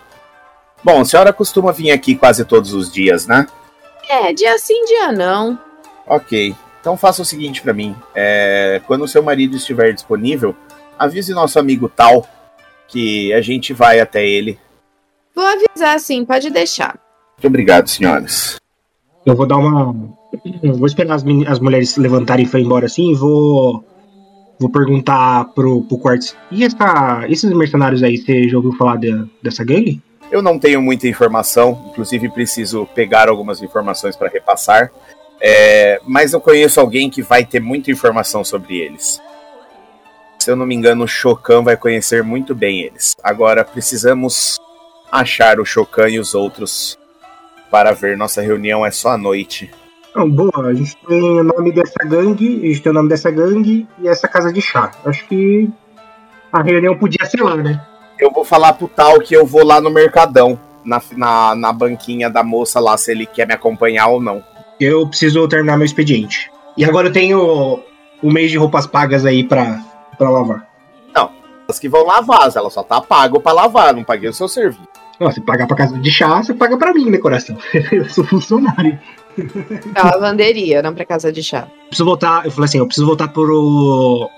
[0.83, 3.47] Bom, a senhora costuma vir aqui quase todos os dias, né?
[4.07, 5.57] É, dia sim, dia não.
[6.05, 6.55] Ok.
[6.79, 7.95] Então faça o seguinte para mim.
[8.13, 10.55] É, quando o seu marido estiver disponível,
[10.97, 12.27] avise nosso amigo Tal
[12.87, 14.59] que a gente vai até ele.
[15.33, 16.99] Vou avisar sim, pode deixar.
[17.37, 18.59] Muito obrigado, senhoras.
[19.25, 20.15] Eu vou dar uma
[20.63, 23.83] vou esperar as, as mulheres levantarem e for embora assim e vou.
[24.57, 26.33] Vou perguntar pro, pro Quartz.
[26.49, 29.11] E essa, esses mercenários aí, você já ouviu falar de,
[29.43, 30.01] dessa gangue?
[30.31, 34.93] Eu não tenho muita informação, inclusive preciso pegar algumas informações para repassar.
[35.41, 39.21] É, mas eu conheço alguém que vai ter muita informação sobre eles.
[40.39, 43.13] Se eu não me engano, o Chocan vai conhecer muito bem eles.
[43.21, 44.57] Agora precisamos
[45.11, 46.97] achar o Chocan e os outros
[47.69, 48.17] para ver.
[48.17, 49.71] Nossa reunião é só à noite.
[50.15, 53.29] Não, boa, a gente tem o nome dessa gangue, a gente tem o nome dessa
[53.29, 54.91] gangue e essa casa de chá.
[55.05, 55.69] Acho que
[56.53, 57.85] a reunião podia ser lá, né?
[58.17, 62.29] Eu vou falar pro tal que eu vou lá no Mercadão, na, na, na banquinha
[62.29, 64.41] da moça lá, se ele quer me acompanhar ou não.
[64.79, 66.49] Eu preciso terminar meu expediente.
[66.77, 67.83] E agora eu tenho
[68.23, 69.83] o mês de roupas pagas aí pra,
[70.17, 70.65] pra lavar.
[71.13, 71.29] Não,
[71.67, 74.94] as que vão lavar, ela só tá pago pra lavar, não paguei o seu serviço.
[75.19, 77.57] Não, se pagar pra casa de chá, você paga pra mim, né, coração?
[77.91, 78.99] eu sou funcionário.
[79.93, 81.67] Pra lavanderia, não pra casa de chá.
[81.87, 84.29] Preciso voltar, eu falei assim, eu preciso voltar pro,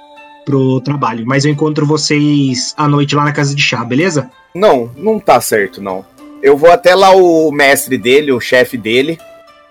[0.45, 4.29] pro trabalho, mas eu encontro vocês à noite lá na casa de chá, beleza?
[4.53, 6.05] Não, não tá certo, não.
[6.41, 9.19] Eu vou até lá o mestre dele, o chefe dele.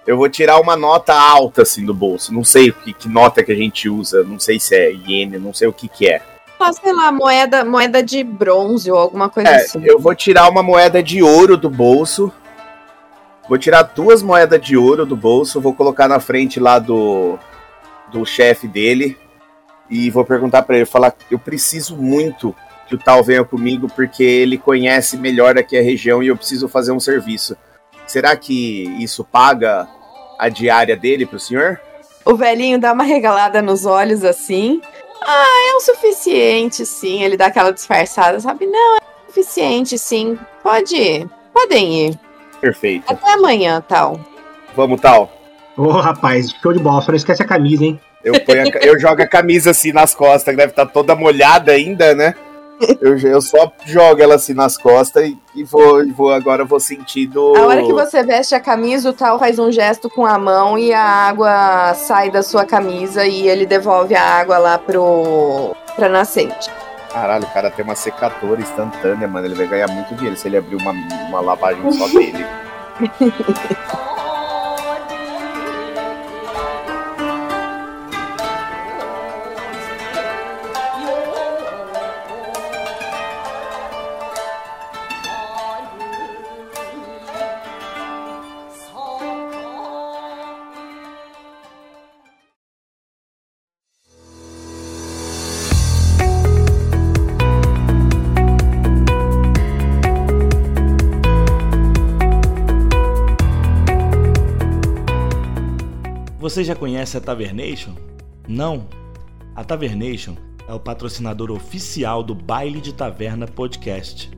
[0.07, 2.33] Eu vou tirar uma nota alta assim do bolso.
[2.33, 5.53] Não sei que, que nota que a gente usa, não sei se é iene, não
[5.53, 6.23] sei o que que é.
[6.59, 9.83] Ah, sei lá, moeda, moeda de bronze ou alguma coisa é, assim.
[9.85, 12.33] Eu vou tirar uma moeda de ouro do bolso
[13.49, 17.39] Vou tirar duas moedas de ouro do bolso, vou colocar na frente lá do,
[18.11, 19.17] do chefe dele
[19.89, 22.55] e vou perguntar para ele, falar, eu preciso muito
[22.89, 26.69] que o tal venha comigo porque ele conhece melhor aqui a região e eu preciso
[26.69, 27.57] fazer um serviço.
[28.05, 29.89] Será que isso paga
[30.39, 31.81] a diária dele pro senhor?
[32.25, 34.81] O velhinho dá uma regalada nos olhos assim.
[35.23, 37.23] Ah, é o suficiente, sim.
[37.23, 38.67] Ele dá aquela disfarçada, sabe?
[38.67, 40.39] Não, é o suficiente, sim.
[40.63, 41.29] Pode ir.
[41.53, 42.19] Podem ir.
[42.61, 43.05] Perfeito.
[43.07, 44.21] Até amanhã, tal.
[44.75, 45.33] Vamos, tal.
[45.77, 47.01] Ô, oh, rapaz, show de bola.
[47.03, 48.01] Só não esquece a camisa, hein?
[48.25, 51.73] Eu, a, eu jogo a camisa assim nas costas, que deve estar tá toda molhada
[51.73, 52.35] ainda, né?
[53.01, 56.79] Eu, eu só jogo ela assim nas costas e, e vou, e vou agora vou
[56.79, 57.57] sentindo.
[57.57, 60.79] A hora que você veste a camisa, o tal faz um gesto com a mão
[60.79, 66.09] e a água sai da sua camisa e ele devolve a água lá pro pra
[66.09, 66.71] nascente.
[67.11, 69.47] Caralho, o cara tem uma secadora instantânea, mano.
[69.47, 72.45] Ele vai ganhar muito dinheiro se ele abrir uma, uma lavagem só dele.
[106.57, 107.95] Você já conhece a Tavernation?
[108.49, 108.89] Não?
[109.55, 110.37] A Tavernation
[110.67, 114.31] é o patrocinador oficial do Baile de Taverna Podcast,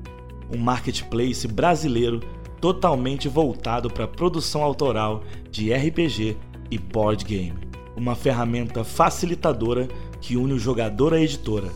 [0.53, 2.19] um marketplace brasileiro
[2.61, 6.37] totalmente voltado para a produção autoral de RPG
[6.69, 7.57] e board game.
[7.97, 9.87] Uma ferramenta facilitadora
[10.21, 11.69] que une o jogador à editora,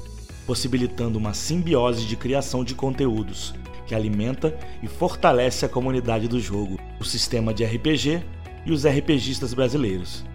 [0.45, 3.55] possibilitando uma simbiose de criação de conteúdos
[3.87, 8.25] que alimenta e fortalece a comunidade do jogo, o sistema de RPG
[8.67, 10.32] e os RPGistas brasileiros.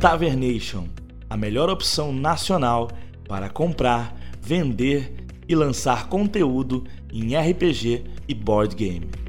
[0.00, 0.88] Tavernation,
[1.28, 2.88] a melhor opção nacional
[3.28, 5.12] para comprar, vender
[5.48, 9.25] e lançar conteúdo em RPG e board game.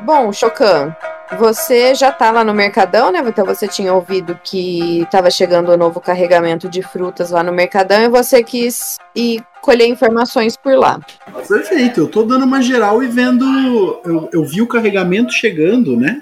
[0.00, 0.94] Bom, Chocan,
[1.36, 3.22] você já tá lá no Mercadão, né?
[3.26, 7.52] Então você tinha ouvido que estava chegando o um novo carregamento de frutas lá no
[7.52, 11.00] Mercadão e você quis ir colher informações por lá.
[11.46, 13.44] Perfeito, eu tô dando uma geral e vendo.
[14.04, 16.20] Eu, eu vi o carregamento chegando, né?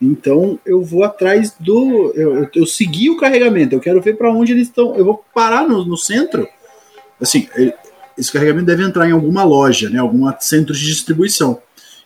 [0.00, 2.12] Então eu vou atrás do.
[2.16, 4.96] Eu, eu, eu segui o carregamento, eu quero ver para onde eles estão.
[4.96, 6.48] Eu vou parar no, no centro.
[7.20, 7.48] Assim,
[8.18, 9.98] esse carregamento deve entrar em alguma loja, né?
[9.98, 11.60] Algum centro de distribuição.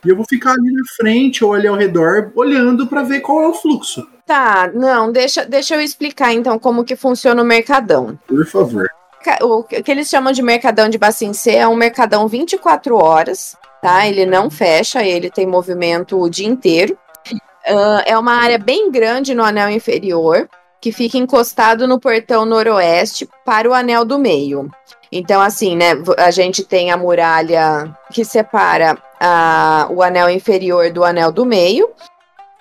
[0.04, 3.42] E eu vou ficar ali na frente ou ali ao redor, olhando para ver qual
[3.42, 4.06] é o fluxo.
[4.26, 8.18] Tá, não, deixa, deixa eu explicar então como que funciona o mercadão.
[8.26, 8.86] Por favor.
[9.42, 14.06] O que eles chamam de mercadão de Bacincê é um mercadão 24 horas, tá?
[14.06, 16.96] Ele não fecha, ele tem movimento o dia inteiro.
[17.32, 20.48] Uh, é uma área bem grande no anel inferior,
[20.80, 24.70] que fica encostado no portão noroeste para o anel do meio.
[25.10, 31.04] Então, assim, né, a gente tem a muralha que separa a, o anel inferior do
[31.04, 31.90] anel do meio.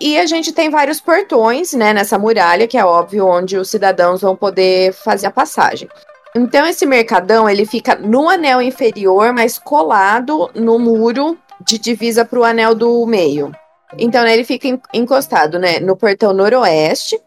[0.00, 4.20] E a gente tem vários portões, né, nessa muralha, que é óbvio onde os cidadãos
[4.20, 5.88] vão poder fazer a passagem.
[6.36, 11.36] Então, esse mercadão, ele fica no anel inferior, mas colado no muro
[11.66, 13.52] de divisa para o anel do meio.
[13.98, 17.20] Então, né, ele fica encostado né, no portão noroeste,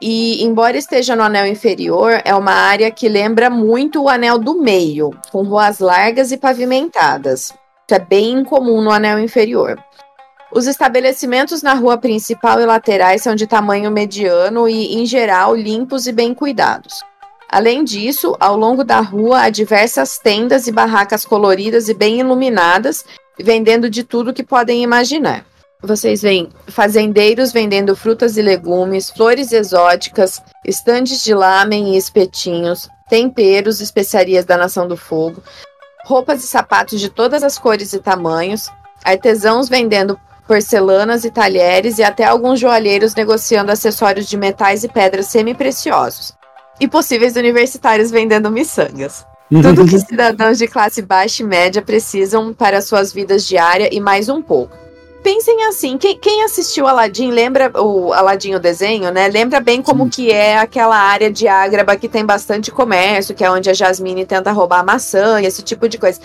[0.00, 4.60] e, embora esteja no anel inferior, é uma área que lembra muito o anel do
[4.60, 7.54] meio, com ruas largas e pavimentadas.
[7.86, 9.78] Isso é bem incomum no anel inferior.
[10.52, 16.06] Os estabelecimentos na rua principal e laterais são de tamanho mediano e, em geral, limpos
[16.06, 17.02] e bem cuidados.
[17.50, 23.04] Além disso, ao longo da rua há diversas tendas e barracas coloridas e bem iluminadas,
[23.38, 25.44] vendendo de tudo que podem imaginar
[25.86, 33.80] vocês veem fazendeiros vendendo frutas e legumes, flores exóticas, estandes de lamen e espetinhos, temperos,
[33.80, 35.42] especiarias da Nação do Fogo,
[36.04, 38.70] roupas e sapatos de todas as cores e tamanhos,
[39.04, 45.26] artesãos vendendo porcelanas e talheres e até alguns joalheiros negociando acessórios de metais e pedras
[45.26, 46.32] semi-preciosos.
[46.78, 49.26] E possíveis universitários vendendo miçangas.
[49.48, 54.28] Tudo que cidadãos de classe baixa e média precisam para suas vidas diárias e mais
[54.28, 54.83] um pouco.
[55.24, 59.26] Pensem assim, quem, quem assistiu Aladdin lembra o Aladdin o desenho, né?
[59.26, 60.10] Lembra bem como Sim.
[60.10, 64.26] que é aquela área de Ágraba que tem bastante comércio, que é onde a Jasmine
[64.26, 66.20] tenta roubar a maçã e esse tipo de coisa.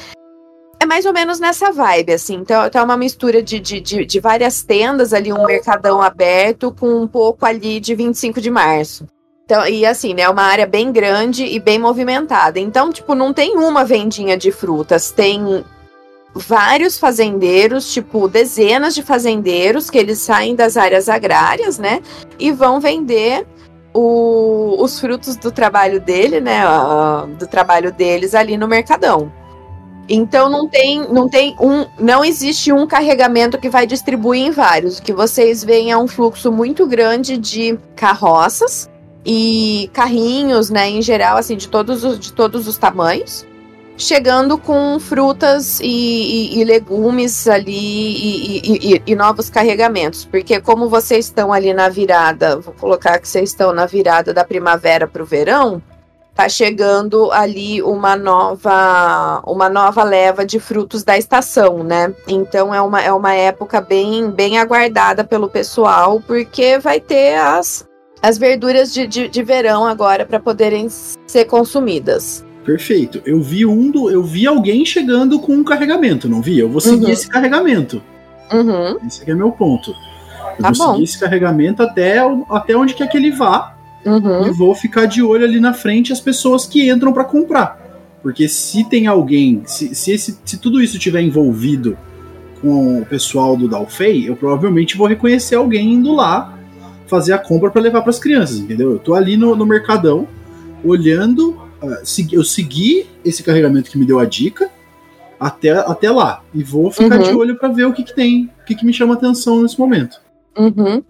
[0.81, 2.35] É mais ou menos nessa vibe, assim.
[2.35, 7.01] Então, é uma mistura de, de, de, de várias tendas ali, um mercadão aberto com
[7.01, 9.07] um pouco ali de 25 de março.
[9.45, 12.59] Então, e assim, né, uma área bem grande e bem movimentada.
[12.59, 15.63] Então, tipo, não tem uma vendinha de frutas, tem
[16.34, 22.01] vários fazendeiros, tipo, dezenas de fazendeiros que eles saem das áreas agrárias, né,
[22.38, 23.45] e vão vender
[23.93, 26.61] o, os frutos do trabalho dele, né,
[27.38, 29.32] do trabalho deles ali no mercadão.
[30.07, 34.97] Então não tem, não tem um, não existe um carregamento que vai distribuir em vários.
[34.97, 38.89] O que vocês veem é um fluxo muito grande de carroças
[39.23, 43.45] e carrinhos, né, em geral, assim, de todos os, de todos os tamanhos
[43.99, 50.23] chegando com frutas e, e, e legumes ali e, e, novos carregamentos.
[50.23, 54.45] Porque como vocês estão ali na virada, vou colocar que vocês estão na virada da
[54.45, 55.81] primavera para o verão,
[56.33, 62.15] tá chegando ali uma nova uma nova leva de frutos da estação, né?
[62.25, 67.85] Então é uma, é uma época bem bem aguardada pelo pessoal, porque vai ter as,
[68.21, 72.47] as verduras de, de, de verão agora para poderem ser consumidas.
[72.66, 73.22] Perfeito.
[73.26, 76.60] Eu vi um do, eu vi alguém chegando com um carregamento, não vi?
[76.60, 77.12] Eu vou seguir uhum.
[77.12, 78.01] esse carregamento.
[78.51, 78.97] Uhum.
[79.07, 79.91] Esse aqui é meu ponto.
[80.57, 80.93] Eu tá vou bom.
[80.93, 82.18] seguir esse carregamento até,
[82.49, 83.76] até onde quer que ele vá.
[84.05, 84.47] Uhum.
[84.47, 87.80] E vou ficar de olho ali na frente as pessoas que entram para comprar.
[88.22, 91.97] Porque se tem alguém, se, se, esse, se tudo isso tiver envolvido
[92.62, 96.57] com o pessoal do Dalfei, eu provavelmente vou reconhecer alguém indo lá
[97.07, 98.91] fazer a compra para levar para as crianças, entendeu?
[98.91, 100.28] Eu tô ali no, no mercadão
[100.84, 101.60] olhando
[102.32, 104.69] eu segui esse carregamento que me deu a dica
[105.39, 106.43] até, até lá.
[106.53, 107.23] E vou ficar uhum.
[107.23, 109.80] de olho para ver o que, que tem, o que, que me chama atenção nesse
[109.80, 110.19] momento.
[110.57, 111.03] Uhum.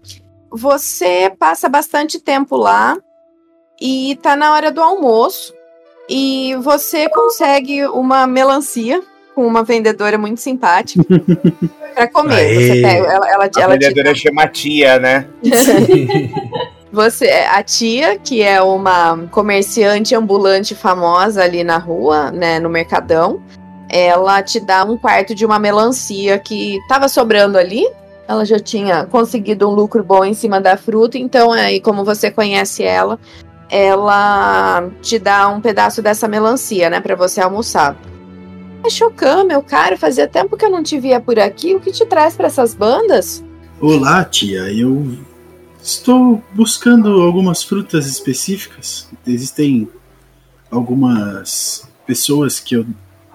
[0.50, 2.96] Você passa bastante tempo lá
[3.80, 5.54] e tá na hora do almoço.
[6.08, 9.00] E você consegue uma melancia
[9.34, 11.04] com uma vendedora muito simpática
[11.94, 12.54] para comer.
[12.54, 14.20] Você pega, ela, ela, a ela vendedora te...
[14.20, 15.28] chama tia, né?
[16.92, 23.40] Você, a tia, que é uma comerciante ambulante famosa ali na rua, né, no Mercadão,
[23.88, 27.88] ela te dá um quarto de uma melancia que estava sobrando ali.
[28.26, 32.30] Ela já tinha conseguido um lucro bom em cima da fruta, então aí como você
[32.30, 33.18] conhece ela,
[33.68, 37.96] ela te dá um pedaço dessa melancia, né, para você almoçar.
[38.84, 41.74] É chocando, meu caro, fazia tempo que eu não te via por aqui.
[41.74, 43.44] O que te traz para essas bandas?
[43.80, 44.72] Olá, tia.
[44.72, 45.06] Eu
[45.82, 49.08] Estou buscando algumas frutas específicas.
[49.26, 49.88] Existem
[50.70, 52.86] algumas pessoas que eu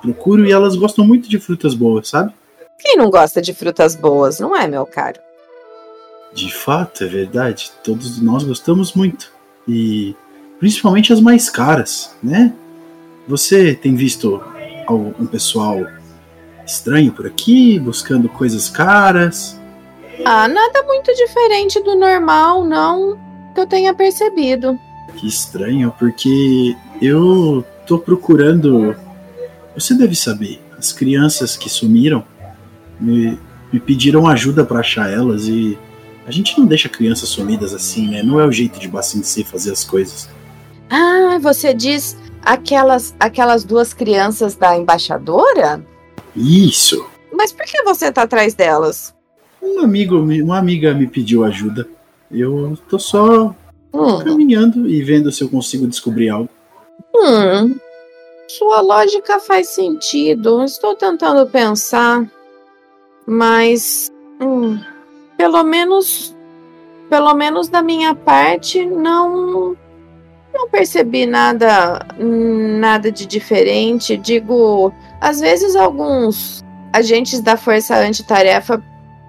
[0.02, 2.34] procuro e elas gostam muito de frutas boas, sabe?
[2.80, 5.20] Quem não gosta de frutas boas, não é, meu caro?
[6.34, 7.72] De fato, é verdade.
[7.84, 9.32] Todos nós gostamos muito.
[9.68, 10.16] E
[10.60, 12.54] principalmente as mais caras, né?
[13.28, 14.42] Você tem visto
[14.88, 15.80] um pessoal
[16.66, 19.60] estranho por aqui, buscando coisas caras?
[20.24, 23.18] Ah, nada muito diferente do normal, não
[23.56, 24.78] que eu tenha percebido.
[25.16, 28.96] Que estranho, porque eu tô procurando.
[29.74, 32.24] Você deve saber, as crianças que sumiram
[33.00, 33.40] me,
[33.72, 35.78] me pediram ajuda para achar elas e
[36.28, 38.22] a gente não deixa crianças sumidas assim, né?
[38.22, 40.30] Não é o jeito de Bacincê fazer as coisas.
[40.90, 45.84] Ah, você diz aquelas aquelas duas crianças da embaixadora?
[46.36, 47.08] Isso.
[47.32, 49.15] Mas por que você tá atrás delas?
[49.66, 51.88] Um amigo, uma amiga me pediu ajuda.
[52.32, 53.56] Eu tô só
[53.92, 54.24] hum.
[54.24, 56.50] caminhando e vendo se eu consigo descobrir algo.
[57.16, 57.76] Hum.
[58.48, 60.64] Sua lógica faz sentido.
[60.64, 62.30] Estou tentando pensar.
[63.26, 64.12] Mas.
[64.40, 64.80] Hum,
[65.36, 66.36] pelo menos.
[67.10, 69.76] Pelo menos da minha parte, não.
[70.54, 72.06] Não percebi nada.
[72.20, 74.16] Nada de diferente.
[74.16, 76.64] Digo, às vezes alguns
[76.94, 78.82] agentes da Força Antitarefa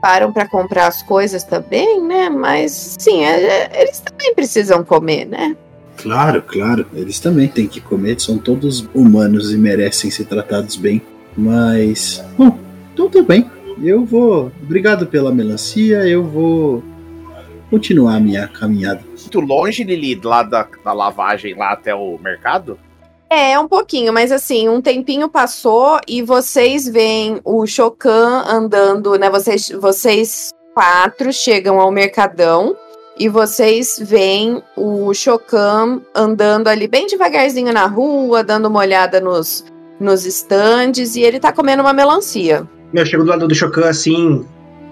[0.07, 2.31] param para comprar as coisas também, né?
[2.31, 5.57] Mas sim, é, é, eles também precisam comer, né?
[5.97, 11.03] Claro, claro, eles também têm que comer, são todos humanos e merecem ser tratados bem.
[11.37, 12.57] Mas, bom,
[12.95, 13.51] então tudo bem.
[13.83, 14.53] Eu vou.
[14.63, 16.85] Obrigado pela melancia, eu vou
[17.69, 19.01] continuar a minha caminhada.
[19.21, 22.79] Muito longe, Lili, lá da, da lavagem lá até o mercado?
[23.29, 29.29] É, um pouquinho, mas assim, um tempinho passou e vocês veem o Chocan andando, né?
[29.29, 32.77] Vocês, vocês quatro chegam ao Mercadão
[33.19, 39.65] e vocês veem o Chocan andando ali bem devagarzinho na rua, dando uma olhada nos,
[39.99, 42.67] nos estandes e ele tá comendo uma melancia.
[42.95, 44.47] Eu chego do lado do Chocan assim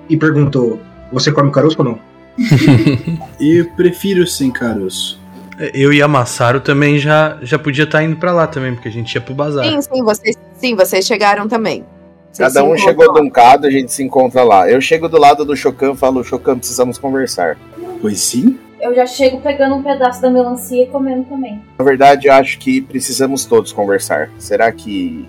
[0.08, 0.80] e pergunto:
[1.12, 1.98] Você come caroço ou não?
[3.38, 5.23] e prefiro sim caroço.
[5.72, 8.88] Eu e a Massaro também já, já podia estar tá indo para lá também, porque
[8.88, 9.64] a gente ia pro bazar.
[9.64, 11.84] Sim, sim, vocês, sim, vocês chegaram também.
[12.32, 14.68] Vocês Cada um chegou de um cado, a gente se encontra lá.
[14.68, 17.56] Eu chego do lado do Chocan e falo, Chocan, precisamos conversar.
[18.00, 18.58] Pois sim.
[18.80, 21.62] Eu já chego pegando um pedaço da melancia e comendo também.
[21.78, 24.30] Na verdade, eu acho que precisamos todos conversar.
[24.38, 25.28] Será que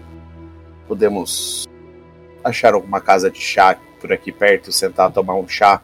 [0.88, 1.67] podemos
[2.43, 5.82] achar alguma casa de chá por aqui perto, sentar, tomar um chá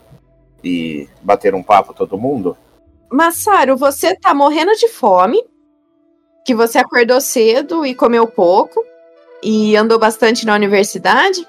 [0.64, 2.58] e bater um papo todo mundo?
[3.12, 5.38] Massaro, você tá morrendo de fome,
[6.46, 8.82] que você acordou cedo e comeu pouco,
[9.44, 11.46] e andou bastante na universidade.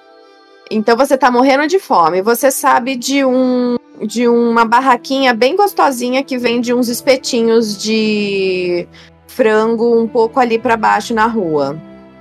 [0.71, 2.21] Então você tá morrendo de fome.
[2.23, 8.89] Você sabe de um de uma barraquinha bem gostosinha que vende uns espetinhos de
[9.29, 11.79] frango um pouco ali para baixo na rua.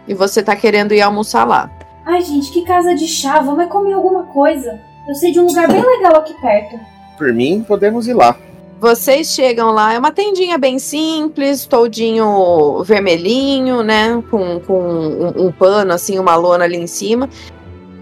[0.08, 1.72] E você tá querendo ir almoçar lá.
[2.06, 4.80] Ai, gente, que casa de chá, vamos comer alguma coisa.
[5.08, 6.80] Eu sei de um lugar bem legal aqui perto.
[7.18, 8.36] Por mim, podemos ir lá.
[8.82, 14.24] Vocês chegam lá, é uma tendinha bem simples, toldinho vermelhinho, né?
[14.32, 17.30] Com, com um, um pano, assim, uma lona ali em cima.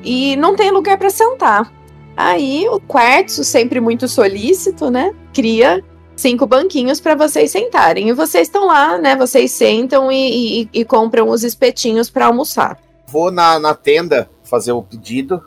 [0.01, 1.69] E não tem lugar para sentar.
[2.15, 5.13] Aí o quartzo, sempre muito solícito, né?
[5.33, 5.83] Cria
[6.15, 8.07] cinco banquinhos para vocês sentarem.
[8.07, 9.17] E vocês estão lá, né?
[9.17, 12.79] Vocês sentam e, e, e compram os espetinhos para almoçar.
[13.05, 15.43] Vou na, na tenda fazer o pedido,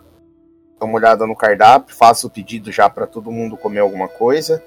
[0.79, 4.63] dou uma olhada no cardápio, faço o pedido já para todo mundo comer alguma coisa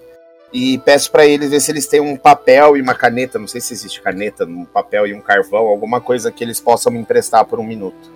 [0.56, 3.60] e peço para eles ver se eles têm um papel e uma caneta, não sei
[3.60, 7.43] se existe caneta, um papel e um carvão, alguma coisa que eles possam me emprestar
[7.43, 8.10] por um minuto.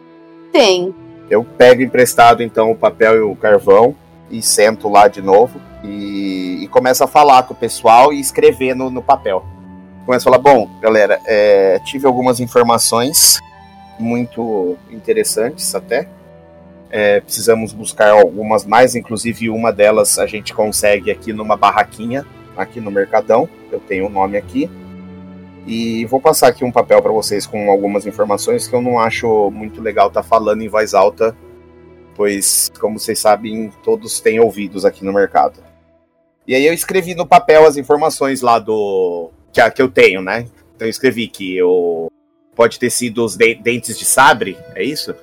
[0.50, 0.96] Tem.
[1.30, 3.94] Eu pego emprestado então o papel e o carvão
[4.32, 8.74] e sento lá de novo e, e começo a falar com o pessoal e escrever
[8.74, 9.44] no, no papel.
[10.06, 13.38] Começo a falar, bom, galera, é, tive algumas informações
[14.00, 16.08] muito interessantes até
[16.90, 22.26] é, precisamos buscar algumas mais, inclusive uma delas a gente consegue aqui numa barraquinha,
[22.58, 23.48] aqui no Mercadão.
[23.72, 24.70] Eu tenho o um nome aqui.
[25.68, 29.52] E vou passar aqui um papel para vocês com algumas informações que eu não acho
[29.52, 31.38] muito legal estar tá falando em voz alta,
[32.16, 35.60] pois, como vocês sabem, todos têm ouvidos aqui no mercado.
[36.48, 39.30] E aí eu escrevi no papel as informações lá do.
[39.54, 40.48] que, que eu tenho, né?
[40.76, 42.12] Então eu escrevi que eu.
[42.56, 45.14] Pode ter sido os de dentes de sabre, é isso?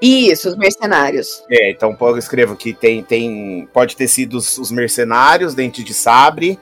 [0.00, 1.44] Isso, os mercenários.
[1.50, 5.92] É, então eu escrevo que tem, tem pode ter sido os, os mercenários, Dente de
[5.92, 6.58] Sabre,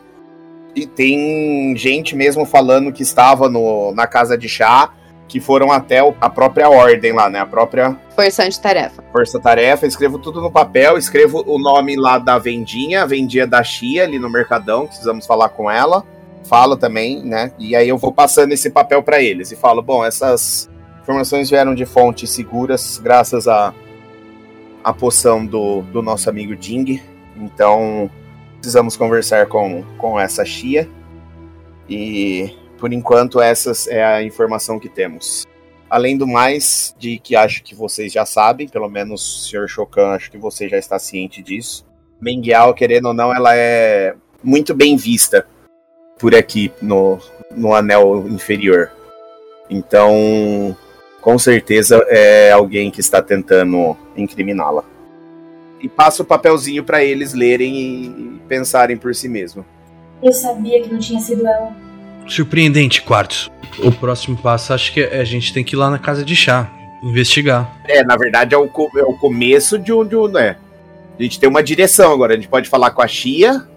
[0.75, 4.93] e tem gente mesmo falando que estava no, na casa de chá,
[5.29, 7.39] que foram até a própria ordem lá, né?
[7.39, 7.97] A própria.
[8.17, 9.05] Força de tarefa.
[9.13, 13.63] Força tarefa, escrevo tudo no papel, escrevo o nome lá da vendinha, a vendinha da
[13.63, 16.05] Chia ali no Mercadão, precisamos falar com ela.
[16.45, 17.53] Falo também, né?
[17.59, 20.71] E aí eu vou passando esse papel para eles e falo: bom, essas
[21.09, 23.69] informações vieram de fontes seguras, graças à
[24.85, 27.03] a, a poção do, do nosso amigo Ding.
[27.35, 28.11] Então,
[28.57, 30.87] precisamos conversar com, com essa Chia.
[31.89, 35.47] E, por enquanto, essa é a informação que temos.
[35.89, 39.67] Além do mais, de que acho que vocês já sabem, pelo menos o Sr.
[39.67, 41.87] Shokan, acho que você já está ciente disso.
[42.21, 45.47] Mengial, querendo ou não, ela é muito bem vista
[46.19, 47.19] por aqui no,
[47.51, 48.93] no anel inferior.
[49.71, 50.77] Então,
[51.29, 54.83] com certeza é alguém que está tentando incriminá-la.
[55.79, 59.63] E passa o papelzinho para eles lerem e pensarem por si mesmo.
[60.23, 61.77] Eu sabia que não tinha sido ela.
[62.27, 63.51] Surpreendente, Quartzo.
[63.79, 66.67] O próximo passo acho que a gente tem que ir lá na casa de chá,
[67.03, 67.77] investigar.
[67.87, 68.65] É, na verdade é o,
[68.97, 70.57] é o começo de um, de um, né?
[71.21, 72.33] A gente tem uma direção agora.
[72.33, 73.69] A gente pode falar com a Chia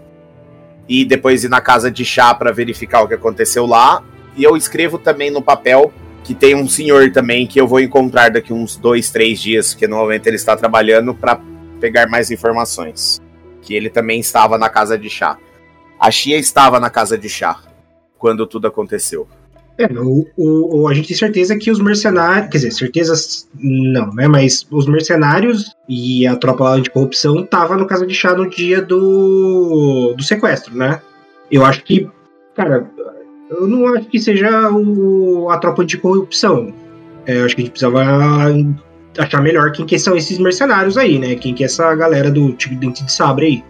[0.87, 4.01] e depois ir na casa de chá para verificar o que aconteceu lá.
[4.37, 5.91] E eu escrevo também no papel
[6.23, 9.87] que tem um senhor também que eu vou encontrar daqui uns dois, três dias, porque
[9.87, 11.39] no momento ele está trabalhando para
[11.79, 13.19] pegar mais informações.
[13.61, 15.37] Que ele também estava na casa de chá.
[15.99, 17.59] A Chia estava na casa de chá
[18.17, 19.27] quando tudo aconteceu.
[19.77, 24.27] É, o, o, a gente tem certeza que os mercenários, quer dizer, certezas não, né?
[24.27, 28.81] Mas os mercenários e a tropa de corrupção estavam no casa de chá no dia
[28.81, 31.01] do, do sequestro, né?
[31.49, 32.07] Eu acho que,
[32.55, 32.87] cara,
[33.51, 36.73] eu não acho que seja o, a tropa de corrupção.
[37.27, 38.01] É, eu acho que a gente precisava
[39.17, 41.35] achar melhor quem que são esses mercenários aí, né?
[41.35, 43.63] Quem que é essa galera do tipo Dente de Sabre aí.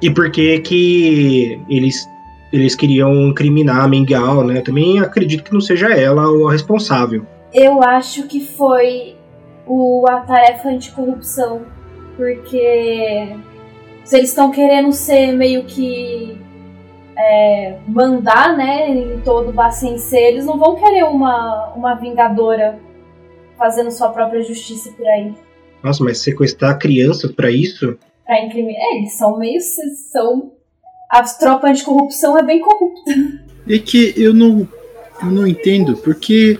[0.00, 2.08] E por que que eles
[2.52, 4.60] eles queriam incriminar a Mengal, né?
[4.62, 7.24] Também acredito que não seja ela o responsável.
[7.52, 9.14] Eu acho que foi
[9.66, 11.62] o, a tarefa anticorrupção,
[12.16, 13.36] porque
[14.04, 16.36] se eles estão querendo ser meio que
[17.20, 22.78] é, mandar, né, em todo o Bacense, eles não vão querer uma, uma vingadora
[23.58, 25.34] fazendo sua própria justiça por aí.
[25.82, 27.98] Nossa, mas sequestrar crianças para isso?
[28.24, 28.80] Pra incriminar.
[28.80, 29.60] É, eles são meio.
[30.10, 30.52] São.
[31.10, 33.12] As tropas de corrupção é bem corrupta.
[33.68, 34.66] É que eu não,
[35.22, 36.58] eu não entendo, porque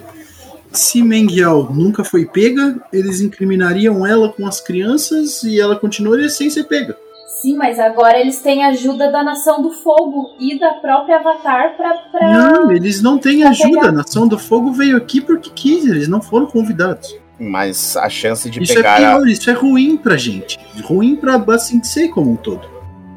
[0.73, 6.51] se Mengial nunca foi pega, eles incriminariam ela com as crianças e ela continuaria sem
[6.51, 6.97] ser pega.
[7.41, 11.95] Sim, mas agora eles têm ajuda da Nação do Fogo e da própria Avatar pra.
[12.13, 13.71] pra não, eles não têm ajuda.
[13.71, 13.89] Pegar.
[13.89, 17.17] A Nação do Fogo veio aqui porque quis, eles não foram convidados.
[17.39, 18.97] Mas a chance de isso pegar.
[18.97, 19.31] É pior, a...
[19.31, 20.61] Isso é ruim pra gente.
[20.83, 22.69] Ruim pra Basensei como um todo.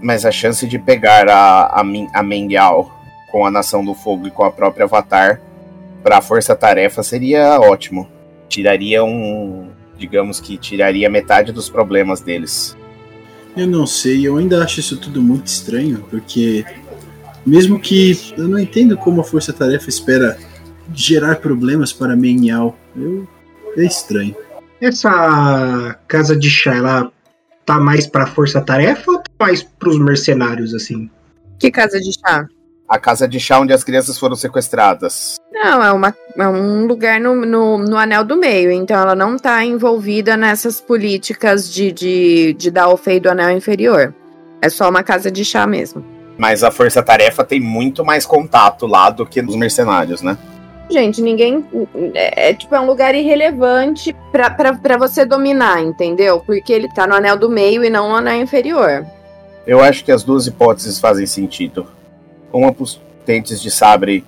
[0.01, 1.83] Mas a chance de pegar a, a,
[2.13, 2.89] a Mengyal
[3.29, 5.41] com a Nação do Fogo e com a própria Avatar
[6.01, 8.07] pra força-tarefa seria ótimo.
[8.47, 9.67] Tiraria um.
[9.97, 12.77] Digamos que tiraria metade dos problemas deles.
[13.55, 16.65] Eu não sei, eu ainda acho isso tudo muito estranho, porque
[17.45, 20.37] mesmo que eu não entendo como a Força Tarefa espera
[20.93, 23.27] gerar problemas para Menhal, eu
[23.77, 24.35] é estranho.
[24.81, 27.11] Essa casa de chá, ela
[27.65, 31.09] tá mais pra Força Tarefa ou tá mais pros mercenários assim?
[31.59, 32.47] Que casa de chá?
[32.87, 35.37] A casa de chá onde as crianças foram sequestradas.
[35.53, 39.35] Não, é, uma, é um lugar no, no, no, anel do meio, então ela não
[39.35, 44.15] está envolvida nessas políticas de, de, de dar o feio do anel inferior.
[44.59, 46.03] É só uma casa de chá mesmo.
[46.39, 50.35] Mas a força-tarefa tem muito mais contato lá do que nos mercenários, né?
[50.89, 51.63] Gente, ninguém.
[52.15, 56.39] É, é tipo, é um lugar irrelevante para você dominar, entendeu?
[56.39, 59.05] Porque ele tá no anel do meio e não no anel inferior.
[59.67, 61.87] Eu acho que as duas hipóteses fazem sentido.
[62.51, 64.25] Uma pros dentes de sabre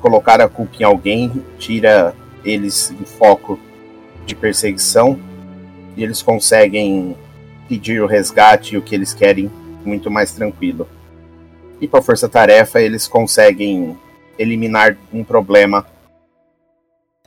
[0.00, 2.14] colocar a culpa em alguém tira
[2.44, 3.58] eles em foco
[4.26, 5.18] de perseguição
[5.96, 7.16] e eles conseguem
[7.68, 9.50] pedir o resgate e o que eles querem
[9.84, 10.88] muito mais tranquilo.
[11.80, 13.96] E para a força-tarefa eles conseguem
[14.38, 15.86] eliminar um problema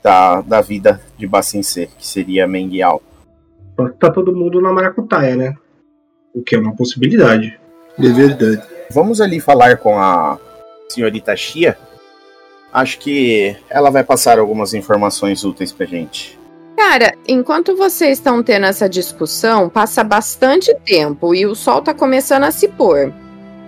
[0.02, 1.30] da, da vida de
[1.64, 3.02] C, que seria Menguial.
[4.00, 5.56] Tá todo mundo na maracutaia, né?
[6.34, 7.58] O que é uma possibilidade.
[7.98, 8.62] É verdade.
[8.92, 10.38] Vamos ali falar com a
[10.90, 11.78] senhorita Xia
[12.74, 16.40] acho que ela vai passar algumas informações úteis pra gente.
[16.76, 22.44] Cara, enquanto vocês estão tendo essa discussão, passa bastante tempo e o sol tá começando
[22.44, 23.14] a se pôr.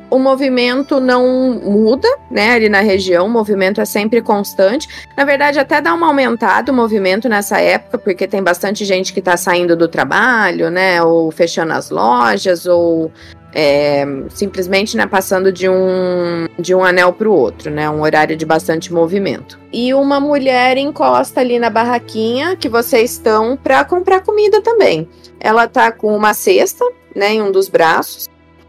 [0.09, 4.87] O movimento não muda, né, ali na região, o movimento é sempre constante.
[5.17, 9.21] Na verdade, até dá uma aumentada o movimento nessa época, porque tem bastante gente que
[9.21, 13.11] tá saindo do trabalho, né, ou fechando as lojas, ou
[13.55, 18.35] é, simplesmente né, passando de um, de um anel para o outro, né, um horário
[18.35, 19.57] de bastante movimento.
[19.71, 25.07] E uma mulher encosta ali na barraquinha que vocês estão para comprar comida também.
[25.39, 26.83] Ela tá com uma cesta,
[27.15, 28.27] né, em um dos braços.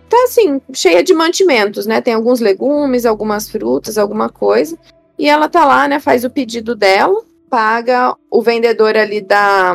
[0.09, 2.01] Tá assim, cheia de mantimentos, né?
[2.01, 4.79] Tem alguns legumes, algumas frutas, alguma coisa.
[5.19, 5.99] E ela tá lá, né?
[5.99, 9.75] Faz o pedido dela, paga o vendedor ali da,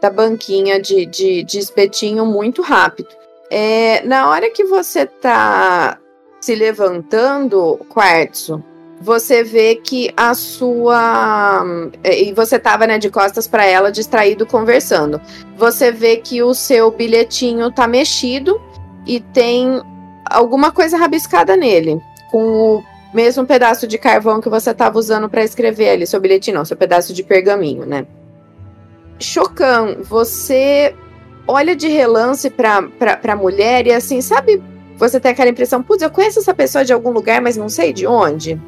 [0.00, 3.08] da banquinha de, de, de espetinho muito rápido.
[3.50, 5.98] É, na hora que você tá
[6.40, 8.62] se levantando, quartzo,
[9.00, 11.64] você vê que a sua
[12.02, 15.20] é, e você tava né de costas para ela distraído conversando.
[15.56, 18.60] Você vê que o seu bilhetinho tá mexido
[19.06, 19.80] e tem
[20.28, 22.00] alguma coisa rabiscada nele,
[22.30, 22.84] com o
[23.14, 26.76] mesmo pedaço de carvão que você tava usando para escrever ali, seu bilhetinho, não, seu
[26.76, 28.06] pedaço de pergaminho, né?
[29.18, 30.94] Chocan, você
[31.46, 34.62] olha de relance pra, pra, pra mulher e assim, sabe?
[34.98, 37.92] Você tem aquela impressão, putz, eu conheço essa pessoa de algum lugar, mas não sei
[37.92, 38.60] de onde.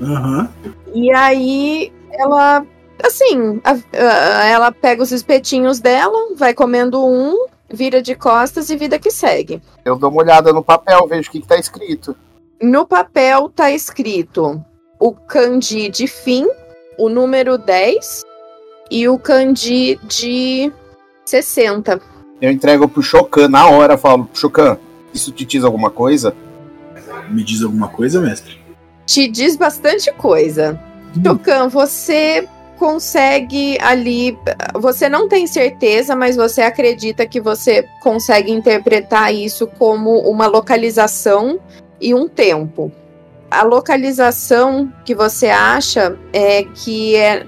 [0.00, 0.48] Uhum.
[0.94, 2.64] E aí ela,
[3.02, 8.76] assim, a, a, ela pega os espetinhos dela, vai comendo um, vira de costas e
[8.76, 9.62] vida que segue.
[9.84, 12.16] Eu dou uma olhada no papel, vejo o que, que tá escrito.
[12.60, 14.62] No papel tá escrito
[14.98, 16.46] o kanji de fim,
[16.98, 18.22] o número 10
[18.90, 20.70] e o kanji de
[21.24, 22.00] 60.
[22.40, 24.78] Eu entrego pro Chocan na hora, falo, Chocan,
[25.14, 26.34] isso te diz alguma coisa?
[27.30, 28.60] Me diz alguma coisa, mestre?
[29.06, 30.78] Te diz bastante coisa.
[31.16, 31.22] Hum.
[31.24, 32.46] Chocan, você
[32.80, 34.38] consegue ali.
[34.74, 41.60] Você não tem certeza, mas você acredita que você consegue interpretar isso como uma localização
[42.00, 42.90] e um tempo.
[43.50, 47.44] A localização que você acha é que é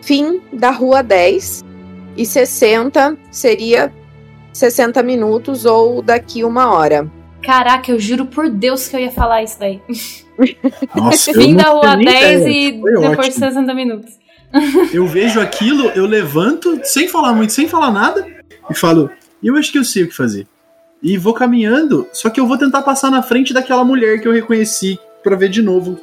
[0.00, 1.62] fim da rua 10
[2.16, 3.92] e 60 seria
[4.50, 7.06] 60 minutos ou daqui uma hora.
[7.42, 9.82] Caraca, eu juro por Deus que eu ia falar isso daí.
[10.94, 12.48] Nossa, eu da rua tinha 10 ideia.
[12.48, 13.46] e Foi depois de ótimo.
[13.46, 14.19] 60 minutos.
[14.92, 18.26] Eu vejo aquilo, eu levanto, sem falar muito, sem falar nada,
[18.68, 19.10] e falo,
[19.42, 20.46] eu acho que eu sei o que fazer.
[21.02, 24.32] E vou caminhando, só que eu vou tentar passar na frente daquela mulher que eu
[24.32, 25.98] reconheci pra ver de novo.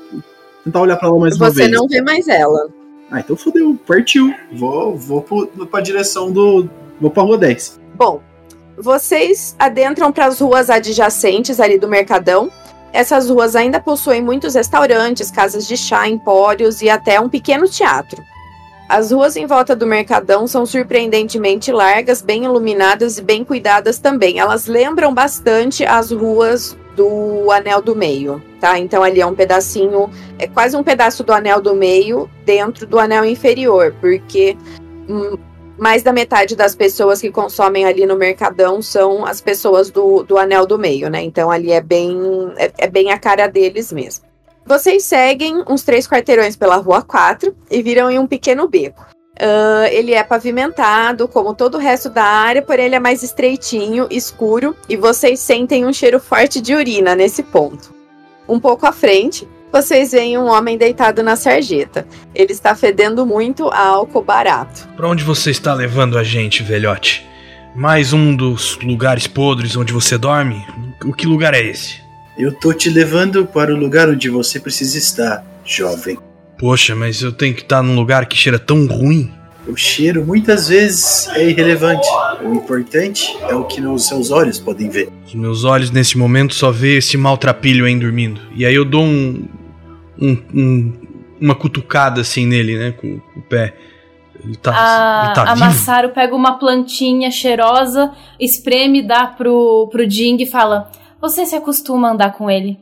[0.64, 1.72] Tentar olhar pra ela mais uma Você vez.
[1.72, 2.68] não vê mais ela.
[3.11, 4.34] Ah, então fodeu, partiu.
[4.52, 5.22] Vou, vou
[5.69, 6.69] pra direção do.
[6.99, 7.80] Vou pra rua 10.
[7.95, 8.22] Bom,
[8.78, 12.52] vocês adentram para as ruas adjacentes ali do Mercadão.
[12.91, 18.22] Essas ruas ainda possuem muitos restaurantes, casas de chá, empórios e até um pequeno teatro.
[18.89, 24.39] As ruas em volta do Mercadão são surpreendentemente largas, bem iluminadas e bem cuidadas também.
[24.39, 28.80] Elas lembram bastante as ruas do Anel do Meio, tá?
[28.80, 30.09] Então ali é um pedacinho,
[30.39, 34.57] é quase um pedaço do Anel do Meio dentro do Anel Inferior, porque
[35.07, 35.38] hum,
[35.77, 40.38] mais da metade das pessoas que consomem ali no Mercadão são as pessoas do, do
[40.38, 41.22] Anel do Meio, né?
[41.22, 42.18] Então ali é bem,
[42.55, 44.26] é, é bem a cara deles mesmo.
[44.68, 49.06] Vocês seguem uns três quarteirões pela Rua 4 e viram em um pequeno beco.
[49.39, 54.07] Ah, ele é pavimentado, como todo o resto da área, porém ele é mais estreitinho,
[54.11, 57.95] escuro, e vocês sentem um cheiro forte de urina nesse ponto.
[58.45, 62.06] Um pouco à frente, vocês veem um homem deitado na sarjeta.
[62.35, 64.85] Ele está fedendo muito a álcool barato.
[64.98, 67.26] Pra onde você está levando a gente, velhote?
[67.73, 70.65] Mais um dos lugares podres onde você dorme?
[71.06, 72.06] O que lugar é esse?
[72.38, 76.18] Eu tô te levando para o lugar onde você precisa estar, jovem.
[76.57, 79.31] Poxa, mas eu tenho que estar num lugar que cheira tão ruim.
[79.68, 82.07] O cheiro muitas vezes é irrelevante.
[82.43, 85.09] O importante é o que os seus olhos podem ver.
[85.26, 88.39] Os meus olhos nesse momento só vê esse maltrapilho aí dormindo.
[88.55, 89.45] E aí eu dou um,
[90.19, 90.93] um- um-
[91.41, 93.76] uma cutucada assim nele, né, com, com o pé.
[94.43, 95.55] Ele tá, a, ele tá a?
[95.55, 100.89] Massaro pega uma plantinha cheirosa, espreme, dá pro, pro Jing e fala:
[101.19, 102.80] Você se acostuma a andar com ele.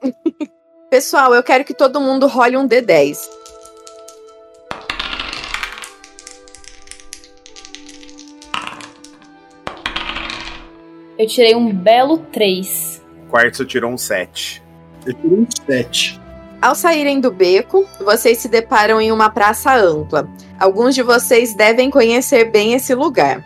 [0.90, 3.18] Pessoal, eu quero que todo mundo role um D10.
[11.18, 13.02] Eu tirei um belo 3.
[13.30, 14.62] Quartzo tirou um 7.
[15.06, 16.20] Eu tirei um 7.
[16.60, 20.28] Ao saírem do beco, vocês se deparam em uma praça ampla.
[20.58, 23.44] Alguns de vocês devem conhecer bem esse lugar.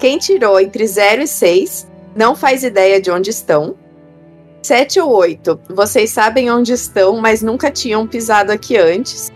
[0.00, 1.87] Quem tirou entre 0 e 6
[2.18, 3.76] não faz ideia de onde estão.
[4.60, 9.30] 7 ou 8, vocês sabem onde estão, mas nunca tinham pisado aqui antes.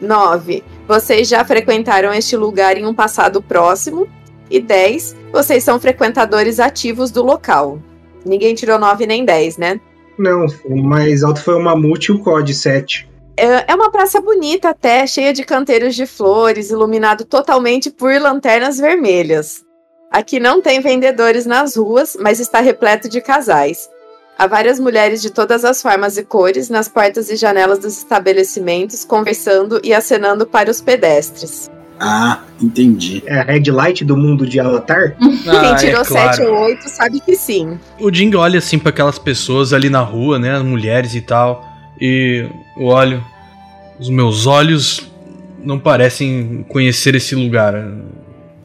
[0.00, 4.08] 9, vocês já frequentaram este lugar em um passado próximo.
[4.50, 7.78] E 10, vocês são frequentadores ativos do local.
[8.24, 9.78] Ninguém tirou 9 nem 10, né?
[10.18, 13.10] Não, o mais alto foi o Mamute e o COD 7.
[13.36, 18.78] É é uma praça bonita até, cheia de canteiros de flores, iluminado totalmente por lanternas
[18.78, 19.62] vermelhas.
[20.12, 23.88] Aqui não tem vendedores nas ruas, mas está repleto de casais.
[24.38, 29.06] Há várias mulheres de todas as formas e cores nas portas e janelas dos estabelecimentos,
[29.06, 31.70] conversando e acenando para os pedestres.
[31.98, 33.22] Ah, entendi.
[33.24, 35.16] É a Red Light do mundo de Avatar?
[35.20, 36.36] Quem tirou é claro.
[36.36, 37.78] 7 ou 8 sabe que sim.
[37.98, 40.56] O Jing olha assim pra aquelas pessoas ali na rua, né?
[40.56, 41.64] As mulheres e tal.
[42.00, 43.24] E eu olho.
[43.98, 45.08] Os meus olhos
[45.62, 47.74] não parecem conhecer esse lugar.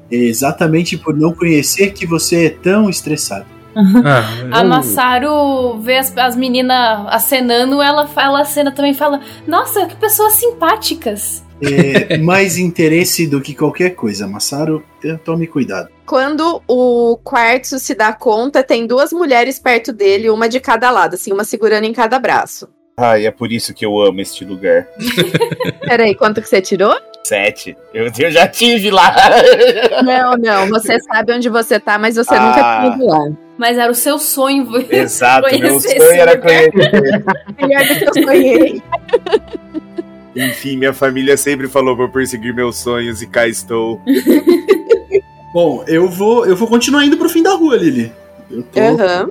[0.09, 3.45] Exatamente por não conhecer que você é tão estressado.
[3.75, 4.23] Ah,
[4.59, 9.95] A Massaro vê as, as meninas acenando, ela, ela acena também e fala: Nossa, que
[9.95, 11.43] pessoas simpáticas.
[11.61, 14.84] É mais interesse do que qualquer coisa, Massaro.
[15.23, 15.89] Tome cuidado.
[16.05, 21.15] Quando o Quartzo se dá conta, tem duas mulheres perto dele, uma de cada lado,
[21.15, 22.67] assim, uma segurando em cada braço.
[22.99, 24.88] Ai, é por isso que eu amo este lugar.
[25.88, 26.95] Peraí, quanto que você tirou?
[27.24, 27.78] Sete.
[27.94, 29.14] Eu, eu já tive lá.
[30.03, 32.40] Não, não, você sabe onde você tá, mas você Ah.
[32.40, 33.30] nunca tinha ido lá.
[33.57, 34.68] Mas era o seu sonho.
[34.90, 36.72] Exato, meu sonho era conhecer.
[37.61, 38.82] Melhor do que eu sonhei.
[40.36, 44.02] Enfim, minha família sempre falou pra eu perseguir meus sonhos e cá estou.
[45.53, 48.11] Bom, eu vou, eu vou continuar indo pro fim da rua, Lili.
[48.49, 48.80] Eu tô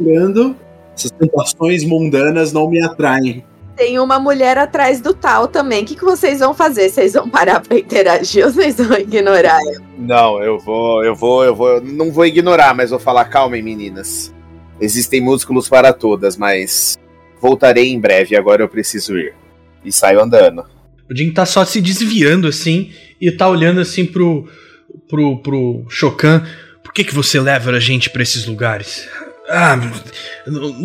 [0.05, 0.55] olhando.
[0.97, 3.45] Essas tentações mundanas não me atraem.
[3.77, 5.83] Tem uma mulher atrás do tal também.
[5.83, 6.89] O que, que vocês vão fazer?
[6.89, 9.61] Vocês vão parar pra interagir ou vocês vão ignorar?
[9.99, 11.81] Não, eu vou, eu vou, eu vou.
[11.83, 14.35] Não vou ignorar, mas vou falar, calmem, meninas.
[14.81, 16.99] Existem músculos para todas, mas
[17.41, 19.35] voltarei em breve, agora eu preciso ir.
[19.85, 20.65] E saio andando.
[21.09, 24.49] O Jing tá só se desviando assim e tá olhando assim pro.
[25.07, 25.39] pro.
[25.43, 26.43] pro Chocan.
[26.83, 29.07] Por que, que você leva a gente pra esses lugares?
[29.49, 29.79] Ah,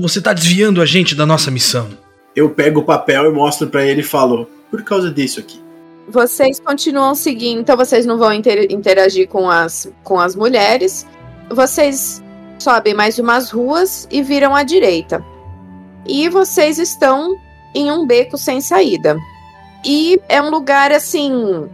[0.01, 1.89] você tá desviando a gente da nossa missão.
[2.35, 5.61] Eu pego o papel e mostro pra ele e falo: por causa disso aqui.
[6.07, 11.05] Vocês continuam seguindo, então vocês não vão inter- interagir com as, com as mulheres.
[11.49, 12.21] Vocês
[12.59, 15.23] sobem mais umas ruas e viram à direita.
[16.07, 17.35] E vocês estão
[17.75, 19.17] em um beco sem saída.
[19.85, 21.69] E é um lugar assim.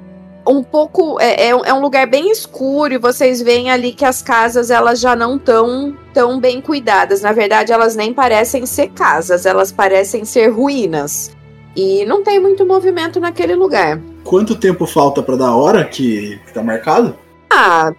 [0.47, 1.19] Um pouco.
[1.19, 4.99] É, é, é um lugar bem escuro e vocês veem ali que as casas elas
[4.99, 7.21] já não estão tão bem cuidadas.
[7.21, 11.35] Na verdade, elas nem parecem ser casas, elas parecem ser ruínas.
[11.75, 14.01] E não tem muito movimento naquele lugar.
[14.23, 17.15] Quanto tempo falta para dar a hora que, que tá marcado?
[17.51, 17.93] Ah,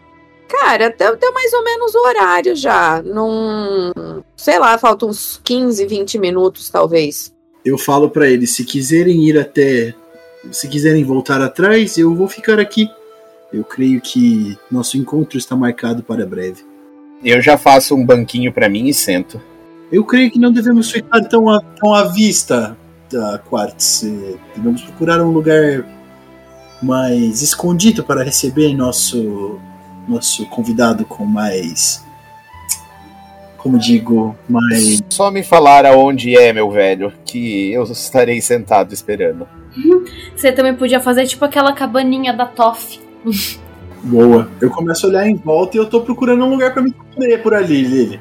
[0.48, 3.00] cara, deu, deu, mais ou menos o horário já.
[3.02, 3.92] Num.
[4.36, 7.32] Sei lá, faltam uns 15, 20 minutos, talvez.
[7.64, 9.94] Eu falo para eles: se quiserem ir até.
[10.50, 12.88] Se quiserem voltar atrás, eu vou ficar aqui.
[13.52, 16.64] Eu creio que nosso encontro está marcado para breve.
[17.24, 19.40] Eu já faço um banquinho para mim e sento.
[19.90, 22.76] Eu creio que não devemos ficar tão à, tão à vista
[23.10, 24.04] da Quartz.
[24.54, 25.84] Devemos procurar um lugar
[26.82, 29.58] mais escondido para receber nosso
[30.06, 32.02] nosso convidado com mais
[33.58, 39.46] como digo, mais só me falar aonde é, meu velho, que eu estarei sentado esperando.
[40.34, 43.00] Você também podia fazer tipo aquela cabaninha da Toff.
[44.02, 44.48] Boa.
[44.60, 47.42] Eu começo a olhar em volta e eu tô procurando um lugar para me esconder
[47.42, 48.20] por ali, Lili.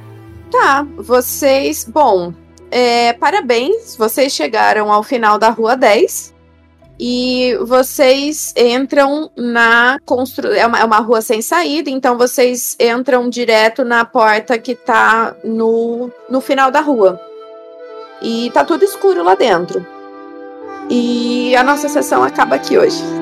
[0.52, 2.34] Tá, vocês, bom,
[2.72, 6.34] é, parabéns, vocês chegaram ao final da rua 10
[7.00, 10.58] e vocês entram na construção.
[10.58, 15.36] É uma, é uma rua sem saída, então vocês entram direto na porta que tá
[15.44, 17.22] no, no final da rua.
[18.22, 19.86] E tá tudo escuro lá dentro.
[20.90, 23.17] E a nossa sessão acaba aqui hoje.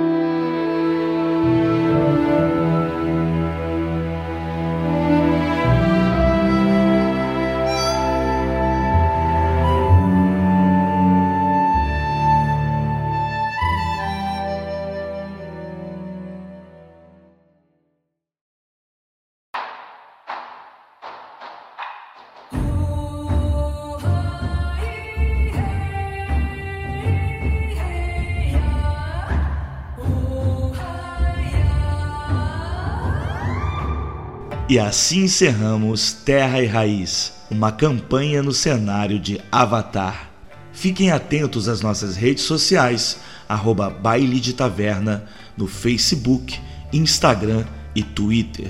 [34.76, 40.30] E assim encerramos Terra e Raiz, uma campanha no cenário de Avatar.
[40.73, 45.23] Fiquem atentos às nossas redes sociais, arroba Baile de Taverna,
[45.56, 46.60] no Facebook,
[46.91, 47.64] Instagram
[47.95, 48.69] e Twitter.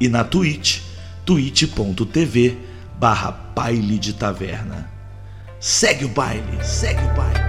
[0.00, 0.80] E na Twitch,
[1.24, 2.58] twitch.tv
[2.98, 4.90] barra Baile de Taverna.
[5.60, 7.45] Segue o baile, segue o baile.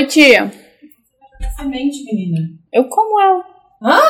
[0.00, 0.50] Oi, tia.
[1.58, 2.38] Semente, menina.
[2.72, 3.44] Eu como ela.
[3.82, 4.00] Hã?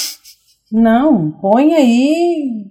[0.72, 2.64] Não, põe aí.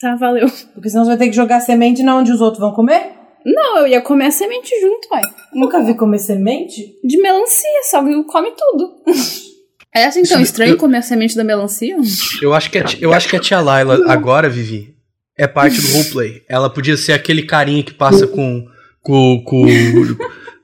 [0.00, 0.48] Tá, valeu.
[0.74, 3.12] Porque senão você vai ter que jogar semente na onde os outros vão comer?
[3.46, 5.22] Não, eu ia comer a semente junto, pai.
[5.54, 6.96] Nunca vi comer semente?
[7.04, 8.90] De melancia, só que come tudo.
[9.92, 11.96] É assim tão estranho comer a semente da melancia?
[12.40, 14.94] Eu acho que a, eu acho que a tia Laila agora, Vivi,
[15.36, 16.44] é parte do roleplay.
[16.48, 18.64] Ela podia ser aquele carinha que passa com.
[19.02, 19.42] com.
[19.44, 19.66] com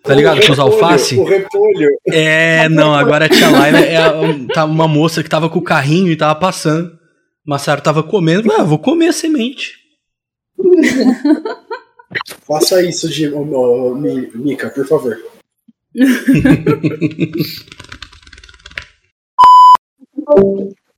[0.07, 0.47] Tá ligado?
[0.47, 1.19] Com os alface.
[1.19, 1.89] O repolho.
[2.07, 3.99] É, não, agora a tia Laila é
[4.55, 6.97] tá uma moça que tava com o carrinho e tava passando.
[7.45, 9.75] Massaro tava comendo, ah, vou comer a semente.
[12.47, 13.31] Faça isso, de,
[14.35, 15.17] Mika, por favor.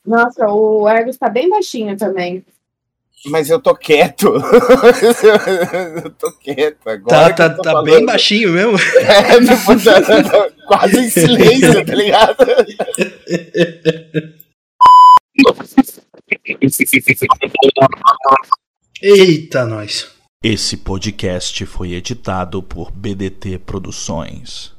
[0.05, 2.45] Nossa, o Argus tá bem baixinho também.
[3.27, 4.33] Mas eu tô quieto.
[6.05, 7.35] eu tô quieto agora.
[7.35, 8.77] Tá, tá, tá bem baixinho mesmo?
[8.99, 12.47] É, tipo, tá, tá, quase em silêncio, tá ligado?
[19.03, 20.09] Eita, nós.
[20.43, 24.78] Esse podcast foi editado por BDT Produções.